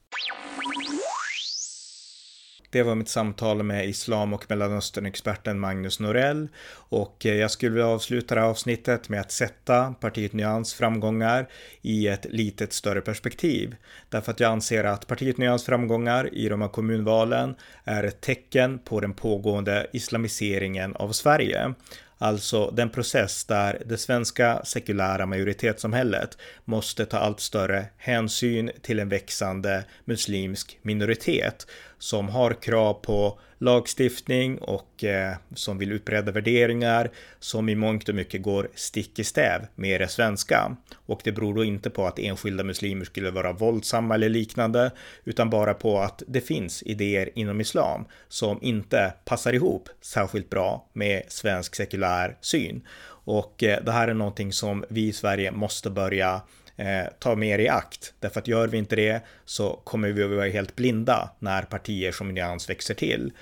Det 2.74 2.82
var 2.82 2.94
mitt 2.94 3.08
samtal 3.08 3.62
med 3.62 3.88
islam 3.88 4.32
och 4.32 4.44
mellanösternexperten 4.48 5.60
Magnus 5.60 6.00
Norell 6.00 6.48
och 6.74 7.26
eh, 7.26 7.34
jag 7.34 7.50
skulle 7.50 7.72
vilja 7.72 7.86
avsluta 7.86 8.34
det 8.34 8.40
här 8.40 8.48
avsnittet 8.48 9.08
med 9.08 9.20
att 9.20 9.32
sätta 9.32 9.94
partiet 10.00 10.32
Nyans 10.32 10.74
framgångar 10.74 11.48
i 11.82 12.08
ett 12.08 12.26
litet 12.30 12.72
större 12.72 13.00
perspektiv. 13.00 13.76
Därför 14.08 14.32
att 14.32 14.40
jag 14.40 14.52
anser 14.52 14.84
att 14.84 15.06
partiet 15.06 15.38
Nyans 15.38 15.64
framgångar 15.64 16.34
i 16.34 16.48
de 16.48 16.60
här 16.60 16.68
kommunvalen 16.68 17.54
är 17.84 18.04
ett 18.04 18.20
tecken 18.20 18.78
på 18.78 19.00
den 19.00 19.14
pågående 19.14 19.86
islamiseringen 19.92 20.96
av 20.96 21.12
Sverige. 21.12 21.74
Alltså 22.18 22.70
den 22.70 22.90
process 22.90 23.44
där 23.44 23.82
det 23.86 23.98
svenska 23.98 24.64
sekulära 24.64 25.26
majoritetssamhället 25.26 26.38
måste 26.64 27.06
ta 27.06 27.18
allt 27.18 27.40
större 27.40 27.86
hänsyn 27.96 28.70
till 28.82 29.00
en 29.00 29.08
växande 29.08 29.84
muslimsk 30.04 30.78
minoritet 30.82 31.66
som 31.98 32.28
har 32.28 32.52
krav 32.52 32.94
på 32.94 33.38
lagstiftning 33.58 34.58
och 34.58 35.04
eh, 35.04 35.36
som 35.54 35.78
vill 35.78 35.92
utbreda 35.92 36.32
värderingar 36.32 37.10
som 37.38 37.68
i 37.68 37.74
mångt 37.74 38.08
och 38.08 38.14
mycket 38.14 38.42
går 38.42 38.68
stick 38.74 39.18
i 39.18 39.24
stäv 39.24 39.66
med 39.74 40.00
det 40.00 40.08
svenska. 40.08 40.76
Och 41.06 41.20
det 41.24 41.32
beror 41.32 41.54
då 41.54 41.64
inte 41.64 41.90
på 41.90 42.06
att 42.06 42.18
enskilda 42.18 42.64
muslimer 42.64 43.04
skulle 43.04 43.30
vara 43.30 43.52
våldsamma 43.52 44.14
eller 44.14 44.28
liknande, 44.28 44.90
utan 45.24 45.50
bara 45.50 45.74
på 45.74 45.98
att 45.98 46.22
det 46.26 46.40
finns 46.40 46.82
idéer 46.82 47.30
inom 47.34 47.60
islam 47.60 48.04
som 48.28 48.58
inte 48.62 49.14
passar 49.24 49.52
ihop 49.52 49.88
särskilt 50.00 50.50
bra 50.50 50.88
med 50.92 51.22
svensk 51.28 51.74
sekulär 51.74 52.36
syn. 52.40 52.86
Och 53.26 53.62
eh, 53.62 53.84
det 53.84 53.92
här 53.92 54.08
är 54.08 54.14
någonting 54.14 54.52
som 54.52 54.84
vi 54.88 55.08
i 55.08 55.12
Sverige 55.12 55.50
måste 55.50 55.90
börja 55.90 56.42
eh, 56.76 57.04
ta 57.18 57.34
mer 57.34 57.58
i 57.58 57.68
akt. 57.68 58.14
Därför 58.20 58.40
att 58.40 58.48
gör 58.48 58.68
vi 58.68 58.78
inte 58.78 58.96
det 58.96 59.20
så 59.44 59.80
kommer 59.84 60.08
vi 60.08 60.22
att 60.22 60.30
vara 60.30 60.48
helt 60.48 60.76
blinda 60.76 61.30
när 61.38 61.62
partier 61.62 62.12
som 62.12 62.34
Nyans 62.34 62.70
växer 62.70 62.94
till. 62.94 63.32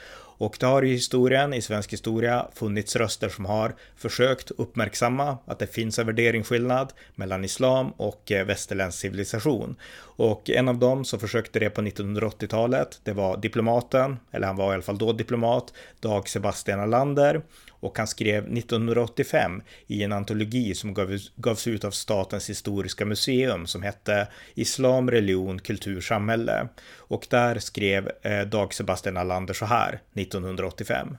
Och 0.43 0.57
det 0.61 0.67
har 0.67 0.85
i 0.85 0.91
historien, 0.91 1.55
i 1.55 1.63
svensk 1.63 1.93
historia, 1.93 2.47
funnits 2.55 2.97
röster 2.97 3.29
som 3.29 3.45
har 3.45 3.75
försökt 3.97 4.51
uppmärksamma 4.51 5.39
att 5.47 5.59
det 5.59 5.67
finns 5.67 5.99
en 5.99 6.07
värderingsskillnad 6.07 6.93
mellan 7.15 7.45
islam 7.45 7.91
och 7.97 8.33
eh, 8.33 8.47
västerländsk 8.47 8.99
civilisation. 8.99 9.77
Och 10.01 10.51
en 10.51 10.69
av 10.69 10.79
dem 10.79 11.05
som 11.05 11.21
försökte 11.21 11.59
det 11.59 11.71
på 11.71 11.83
1980-talet, 11.83 13.01
det 13.05 13.13
var 13.13 13.37
diplomaten, 13.37 14.17
eller 14.31 14.47
han 14.47 14.57
var 14.57 14.71
i 14.71 14.75
alla 14.75 14.83
fall 14.83 14.99
då 14.99 15.13
diplomat, 15.13 15.73
Dag 16.01 16.29
Sebastian 16.29 16.81
Alander 16.81 17.43
och 17.83 17.99
han 17.99 18.07
skrev 18.07 18.57
1985 18.57 19.63
i 19.87 20.03
en 20.03 20.13
antologi 20.13 20.75
som 20.75 20.95
gavs 21.37 21.67
ut 21.67 21.85
av 21.85 21.91
Statens 21.91 22.51
historiska 22.51 23.05
museum 23.05 23.67
som 23.67 23.83
hette 23.83 24.29
Islam, 24.55 25.11
religion, 25.11 25.59
kultur, 25.59 26.01
samhälle. 26.01 26.69
Och 26.97 27.27
där 27.31 27.59
skrev 27.59 28.11
eh, 28.23 28.41
Dag 28.41 28.75
Sebastian 28.75 29.17
Allander 29.17 29.55
så 29.55 29.65
här 29.65 30.01
1985. 30.15 31.17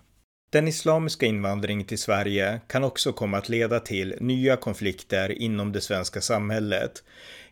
Den 0.52 0.68
islamiska 0.68 1.26
invandringen 1.26 1.88
till 1.88 2.00
Sverige 2.00 2.62
kan 2.68 2.84
också 2.84 3.14
komma 3.14 3.38
att 3.38 3.50
leda 3.50 3.80
till 3.80 4.16
nya 4.20 4.56
konflikter 4.56 5.32
inom 5.42 5.72
det 5.72 5.82
svenska 5.82 6.22
samhället. 6.22 7.04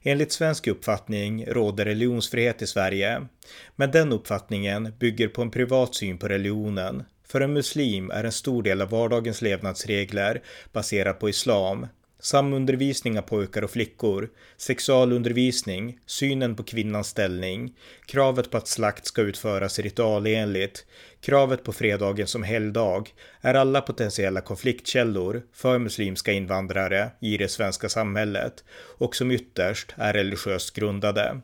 Enligt 0.03 0.32
svensk 0.32 0.68
uppfattning 0.68 1.46
råder 1.46 1.86
religionsfrihet 1.86 2.62
i 2.62 2.68
Sverige, 2.68 3.27
men 3.75 3.91
den 3.91 4.12
uppfattningen 4.12 4.94
bygger 5.00 5.27
på 5.27 5.41
en 5.41 5.51
privat 5.51 5.96
syn 5.96 6.18
på 6.18 6.27
religionen. 6.27 7.03
För 7.32 7.42
en 7.42 7.54
muslim 7.54 8.12
är 8.12 8.24
en 8.24 8.32
stor 8.32 8.64
del 8.64 8.82
av 8.82 8.90
vardagens 8.90 9.42
levnadsregler 9.42 10.42
baserad 10.74 11.20
på 11.20 11.30
islam, 11.30 11.88
samundervisning 12.20 13.18
av 13.20 13.22
pojkar 13.22 13.62
och 13.62 13.72
flickor, 13.72 14.30
sexualundervisning, 14.58 16.00
synen 16.06 16.56
på 16.56 16.64
kvinnans 16.64 17.08
ställning, 17.08 17.76
kravet 18.06 18.52
på 18.52 18.58
att 18.58 18.68
slakt 18.68 19.06
ska 19.06 19.22
utföras 19.22 19.80
ritualenligt, 19.80 20.86
kravet 21.22 21.64
på 21.64 21.74
fredagen 21.74 22.28
som 22.28 22.44
helgdag 22.44 23.10
är 23.42 23.54
alla 23.54 23.82
potentiella 23.82 24.42
konfliktkällor 24.42 25.42
för 25.54 25.80
muslimska 25.80 26.32
invandrare 26.32 27.12
i 27.20 27.38
det 27.38 27.48
svenska 27.48 27.90
samhället 27.90 28.64
och 28.98 29.16
som 29.16 29.32
ytterst 29.32 29.94
är 29.98 30.14
religiöst 30.14 30.74
grundade. 30.74 31.42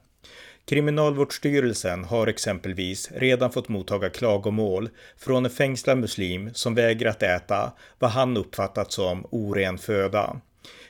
Kriminalvårdsstyrelsen 0.70 2.04
har 2.04 2.28
exempelvis 2.28 3.12
redan 3.12 3.52
fått 3.52 3.70
mottaga 3.70 4.10
klagomål 4.10 4.90
från 5.18 5.46
en 5.46 5.52
fängslad 5.52 5.98
muslim 5.98 6.54
som 6.54 6.76
vägrat 6.76 7.24
äta 7.24 7.72
vad 8.00 8.12
han 8.12 8.38
uppfattat 8.38 8.92
som 8.92 9.26
oren 9.30 9.78
föda. 9.78 10.42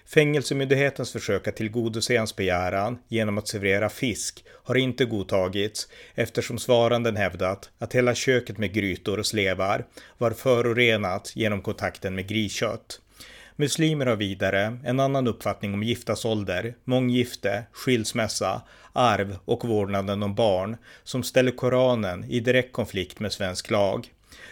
Fängelsemyndighetens 0.05 1.11
försök 1.11 1.47
att 1.47 1.55
tillgodose 1.55 2.17
hans 2.17 2.35
begäran 2.35 2.97
genom 3.07 3.37
att 3.37 3.47
servera 3.47 3.89
fisk 3.89 4.43
har 4.49 4.75
inte 4.75 5.05
godtagits 5.05 5.87
eftersom 6.15 6.57
svaranden 6.57 7.15
hävdat 7.15 7.69
att 7.77 7.95
hela 7.95 8.15
köket 8.15 8.57
med 8.57 8.73
grytor 8.73 9.19
och 9.19 9.25
slevar 9.25 9.85
var 10.17 10.31
förorenat 10.31 11.31
genom 11.35 11.61
kontakten 11.61 12.15
med 12.15 12.27
griskött. 12.27 12.99
Muslimer 13.59 14.05
har 14.05 14.15
vidare 14.15 14.79
en 14.83 14.99
annan 14.99 15.27
uppfattning 15.27 15.73
om 15.73 15.83
giftasålder, 15.83 16.75
månggifte, 16.83 17.63
skilsmässa, 17.71 18.61
arv 18.93 19.37
och 19.45 19.67
vårdnaden 19.67 20.23
om 20.23 20.35
barn 20.35 20.77
som 21.03 21.23
ställer 21.23 21.51
Koranen 21.51 22.23
i 22.23 22.39
direkt 22.39 22.73
konflikt 22.73 23.19
med 23.19 23.33
svensk 23.33 23.71
lag. 23.71 24.11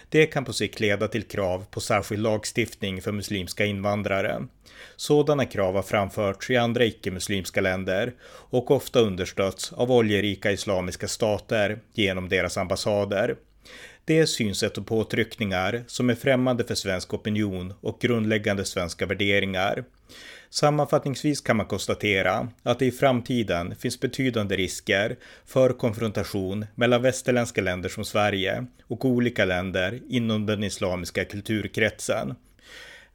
Det 0.09 0.25
kan 0.25 0.45
på 0.45 0.53
sikt 0.53 0.79
leda 0.79 1.07
till 1.07 1.23
krav 1.23 1.65
på 1.71 1.79
särskild 1.79 2.21
lagstiftning 2.21 3.01
för 3.01 3.11
muslimska 3.11 3.65
invandrare. 3.65 4.47
Sådana 4.95 5.45
krav 5.45 5.75
har 5.75 5.83
framförts 5.83 6.49
i 6.49 6.57
andra 6.57 6.85
icke-muslimska 6.85 7.61
länder 7.61 8.13
och 8.29 8.71
ofta 8.71 8.99
understötts 8.99 9.73
av 9.73 9.91
oljerika 9.91 10.51
islamiska 10.51 11.07
stater 11.07 11.79
genom 11.93 12.29
deras 12.29 12.57
ambassader. 12.57 13.35
Det 14.07 14.19
är 14.19 14.25
synsätt 14.25 14.77
och 14.77 14.87
påtryckningar 14.87 15.83
som 15.87 16.09
är 16.09 16.15
främmande 16.15 16.63
för 16.63 16.75
svensk 16.75 17.13
opinion 17.13 17.73
och 17.81 18.01
grundläggande 18.01 18.65
svenska 18.65 19.05
värderingar. 19.05 19.83
Sammanfattningsvis 20.49 21.41
kan 21.41 21.57
man 21.57 21.65
konstatera 21.65 22.47
att 22.63 22.79
det 22.79 22.85
i 22.85 22.91
framtiden 22.91 23.75
finns 23.75 23.99
betydande 23.99 24.55
risker 24.55 25.15
för 25.45 25.69
konfrontation 25.69 26.65
mellan 26.75 27.01
västerländska 27.01 27.61
länder 27.61 27.89
som 27.89 28.05
Sverige 28.05 28.65
och 28.83 29.05
olika 29.05 29.45
länder 29.45 29.99
inom 30.09 30.45
den 30.45 30.63
islamiska 30.63 31.25
kulturkretsen. 31.25 32.35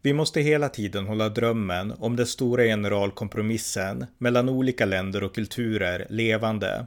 Vi 0.02 0.12
måste 0.12 0.40
hela 0.40 0.68
tiden 0.68 1.06
hålla 1.06 1.28
drömmen 1.28 1.92
om 1.98 2.16
den 2.16 2.26
stora 2.26 2.64
generalkompromissen 2.64 4.06
mellan 4.18 4.48
olika 4.48 4.84
länder 4.84 5.22
och 5.22 5.34
kulturer 5.34 6.06
levande, 6.10 6.86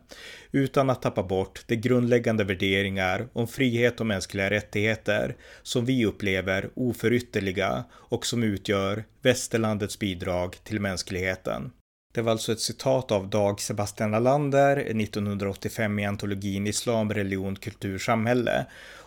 utan 0.52 0.90
att 0.90 1.02
tappa 1.02 1.24
bort 1.24 1.64
de 1.68 1.76
grundläggande 1.76 2.44
värderingar 2.44 3.28
om 3.34 3.48
frihet 3.48 4.00
och 4.00 4.06
mänskliga 4.06 4.50
rättigheter 4.50 5.36
som 5.64 5.86
vi 5.86 6.06
upplever 6.06 6.70
oförytterliga 6.74 7.84
och 7.92 8.26
som 8.26 8.44
utgör 8.44 9.04
västerlandets 9.22 10.00
bidrag 10.00 10.56
till 10.64 10.80
mänskligheten. 10.80 11.72
Det 12.14 12.22
var 12.22 12.32
alltså 12.32 12.52
ett 12.52 12.60
citat 12.60 13.12
av 13.12 13.30
Dag 13.30 13.62
Sebastian 13.62 14.14
Alander 14.14 14.78
1985 14.78 16.00
i 16.00 16.06
antologin 16.06 16.68
Islam, 16.68 17.14
religion, 17.14 17.56
kultur, 17.56 18.00
samhälle 18.00 18.66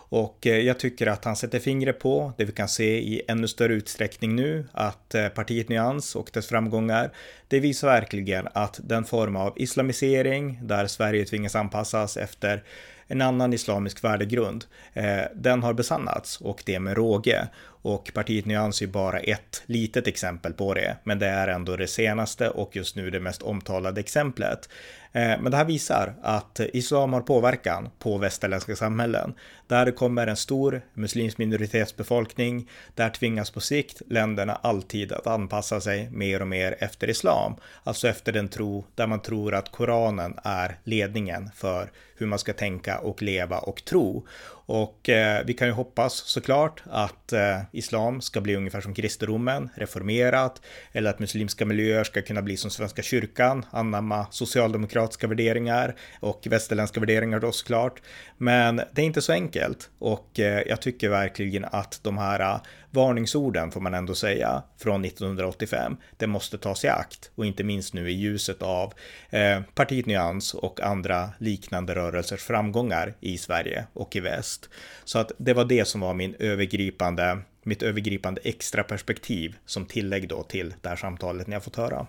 och 0.09 0.47
eh, 0.47 0.57
jag 0.59 0.79
tycker 0.79 1.07
att 1.07 1.25
han 1.25 1.35
sätter 1.35 1.59
fingret 1.59 1.99
på 1.99 2.33
det 2.37 2.45
vi 2.45 2.51
kan 2.51 2.67
se 2.67 2.97
i 2.97 3.21
ännu 3.27 3.47
större 3.47 3.73
utsträckning 3.73 4.35
nu, 4.35 4.67
att 4.71 5.15
eh, 5.15 5.27
partiet 5.27 5.69
Nyans 5.69 6.15
och 6.15 6.29
dess 6.33 6.47
framgångar, 6.47 7.11
det 7.47 7.59
visar 7.59 7.87
verkligen 7.87 8.47
att 8.53 8.79
den 8.83 9.05
form 9.05 9.35
av 9.35 9.53
islamisering 9.55 10.59
där 10.61 10.87
Sverige 10.87 11.25
tvingas 11.25 11.55
anpassas 11.55 12.17
efter 12.17 12.63
en 13.07 13.21
annan 13.21 13.53
islamisk 13.53 14.03
värdegrund, 14.03 14.65
eh, 14.93 15.21
den 15.35 15.63
har 15.63 15.73
besannats 15.73 16.41
och 16.41 16.63
det 16.65 16.79
med 16.79 16.97
råge. 16.97 17.47
Och 17.87 18.11
partiet 18.13 18.45
Nyans 18.45 18.81
är 18.81 18.87
bara 18.87 19.19
ett 19.19 19.63
litet 19.65 20.07
exempel 20.07 20.53
på 20.53 20.73
det, 20.73 20.97
men 21.03 21.19
det 21.19 21.27
är 21.27 21.47
ändå 21.47 21.75
det 21.75 21.87
senaste 21.87 22.49
och 22.49 22.75
just 22.75 22.95
nu 22.95 23.09
det 23.09 23.19
mest 23.19 23.41
omtalade 23.41 23.99
exemplet. 23.99 24.69
Eh, 25.11 25.41
men 25.41 25.51
det 25.51 25.57
här 25.57 25.65
visar 25.65 26.13
att 26.21 26.59
islam 26.59 27.13
har 27.13 27.21
påverkan 27.21 27.89
på 27.99 28.17
västerländska 28.17 28.75
samhällen. 28.75 29.33
Där 29.67 29.91
kommer 29.91 30.27
en 30.27 30.35
stor 30.35 30.81
muslimsk 30.93 31.37
minoritetsbefolkning, 31.37 32.69
där 32.95 33.09
tvingas 33.09 33.51
på 33.51 33.59
sikt 33.59 34.01
länderna 34.07 34.55
alltid 34.55 35.11
att 35.11 35.27
anpassa 35.27 35.81
sig 35.81 36.09
mer 36.09 36.41
och 36.41 36.47
mer 36.47 36.75
efter 36.79 37.09
islam. 37.09 37.55
Alltså 37.83 38.07
efter 38.07 38.31
den 38.31 38.47
tro 38.47 38.85
där 38.95 39.07
man 39.07 39.21
tror 39.21 39.53
att 39.53 39.71
Koranen 39.71 40.39
är 40.43 40.77
ledningen 40.83 41.49
för 41.55 41.91
hur 42.17 42.27
man 42.27 42.39
ska 42.39 42.53
tänka 42.53 42.99
och 42.99 43.21
leva 43.21 43.59
och 43.59 43.85
tro. 43.85 44.27
Och 44.67 45.09
eh, 45.09 45.45
vi 45.45 45.53
kan 45.53 45.67
ju 45.67 45.73
hoppas 45.73 46.13
såklart 46.13 46.83
att 46.91 47.33
eh, 47.33 47.59
islam 47.77 48.21
ska 48.21 48.41
bli 48.41 48.55
ungefär 48.55 48.81
som 48.81 48.93
kristendomen, 48.93 49.69
reformerat, 49.75 50.61
eller 50.91 51.09
att 51.09 51.19
muslimska 51.19 51.65
miljöer 51.65 52.03
ska 52.03 52.21
kunna 52.21 52.41
bli 52.41 52.57
som 52.57 52.71
Svenska 52.71 53.01
kyrkan, 53.01 53.65
anamma 53.71 54.27
socialdemokratiska 54.31 55.27
värderingar 55.27 55.95
och 56.19 56.47
västerländska 56.49 56.99
värderingar 56.99 57.39
då 57.39 57.51
såklart. 57.51 58.01
Men 58.37 58.75
det 58.75 59.01
är 59.01 59.05
inte 59.05 59.21
så 59.21 59.31
enkelt 59.31 59.89
och 59.99 60.39
eh, 60.39 60.61
jag 60.67 60.81
tycker 60.81 61.09
verkligen 61.09 61.65
att 61.65 61.99
de 62.03 62.17
här 62.17 62.59
varningsorden 62.97 63.71
får 63.71 63.81
man 63.81 63.93
ändå 63.93 64.15
säga 64.15 64.63
från 64.77 65.05
1985. 65.05 65.97
Det 66.17 66.27
måste 66.27 66.57
tas 66.57 66.85
i 66.85 66.87
akt 66.87 67.31
och 67.35 67.45
inte 67.45 67.63
minst 67.63 67.93
nu 67.93 68.09
i 68.09 68.13
ljuset 68.13 68.61
av 68.61 68.93
eh, 69.29 69.61
partiet 69.73 70.05
Nyans 70.05 70.53
och 70.53 70.81
andra 70.81 71.29
liknande 71.37 71.95
rörelsers 71.95 72.43
framgångar 72.43 73.13
i 73.19 73.37
Sverige 73.37 73.87
och 73.93 74.15
i 74.15 74.19
väst. 74.19 74.69
Så 75.05 75.19
att 75.19 75.31
det 75.37 75.53
var 75.53 75.65
det 75.65 75.85
som 75.85 76.01
var 76.01 76.13
min 76.13 76.35
övergripande 76.39 77.37
mitt 77.63 77.83
övergripande 77.83 78.41
extra 78.43 78.83
perspektiv 78.83 79.55
som 79.65 79.85
tillägg 79.85 80.29
då 80.29 80.43
till 80.43 80.73
det 80.81 80.89
här 80.89 80.95
samtalet 80.95 81.47
ni 81.47 81.53
har 81.53 81.61
fått 81.61 81.75
höra. 81.75 82.07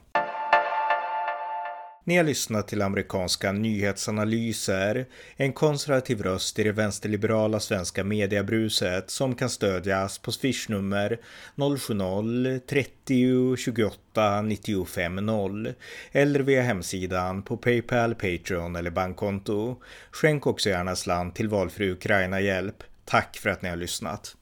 Ni 2.09 2.17
har 2.17 2.25
lyssnat 2.25 2.69
till 2.69 2.83
amerikanska 2.83 3.53
nyhetsanalyser, 3.53 5.07
en 5.37 5.53
konservativ 5.53 6.23
röst 6.23 6.59
i 6.59 6.65
det 6.65 6.73
vänsterliberala 6.73 7.61
svenska 7.61 8.05
mediebruset 8.05 9.11
som 9.11 9.35
kan 9.35 9.51
stödjas 9.51 10.19
på 10.19 10.33
swishnummer 10.33 11.19
070-30 11.57 13.57
28 13.57 14.43
95 14.43 15.17
0 15.17 15.75
eller 16.13 16.41
via 16.41 16.63
hemsidan 16.63 17.43
på 17.43 17.57
Paypal, 17.57 18.15
Patreon 18.15 18.77
eller 18.77 18.91
bankkonto. 18.91 19.77
Skänk 20.11 20.47
också 20.47 20.69
gärna 20.69 20.97
slant 20.97 21.35
till 21.35 21.49
valfri 21.49 21.91
Ukraina-hjälp. 21.91 22.85
Tack 23.05 23.37
för 23.37 23.51
att 23.51 23.63
ni 23.63 23.69
har 23.69 23.77
lyssnat. 23.77 24.37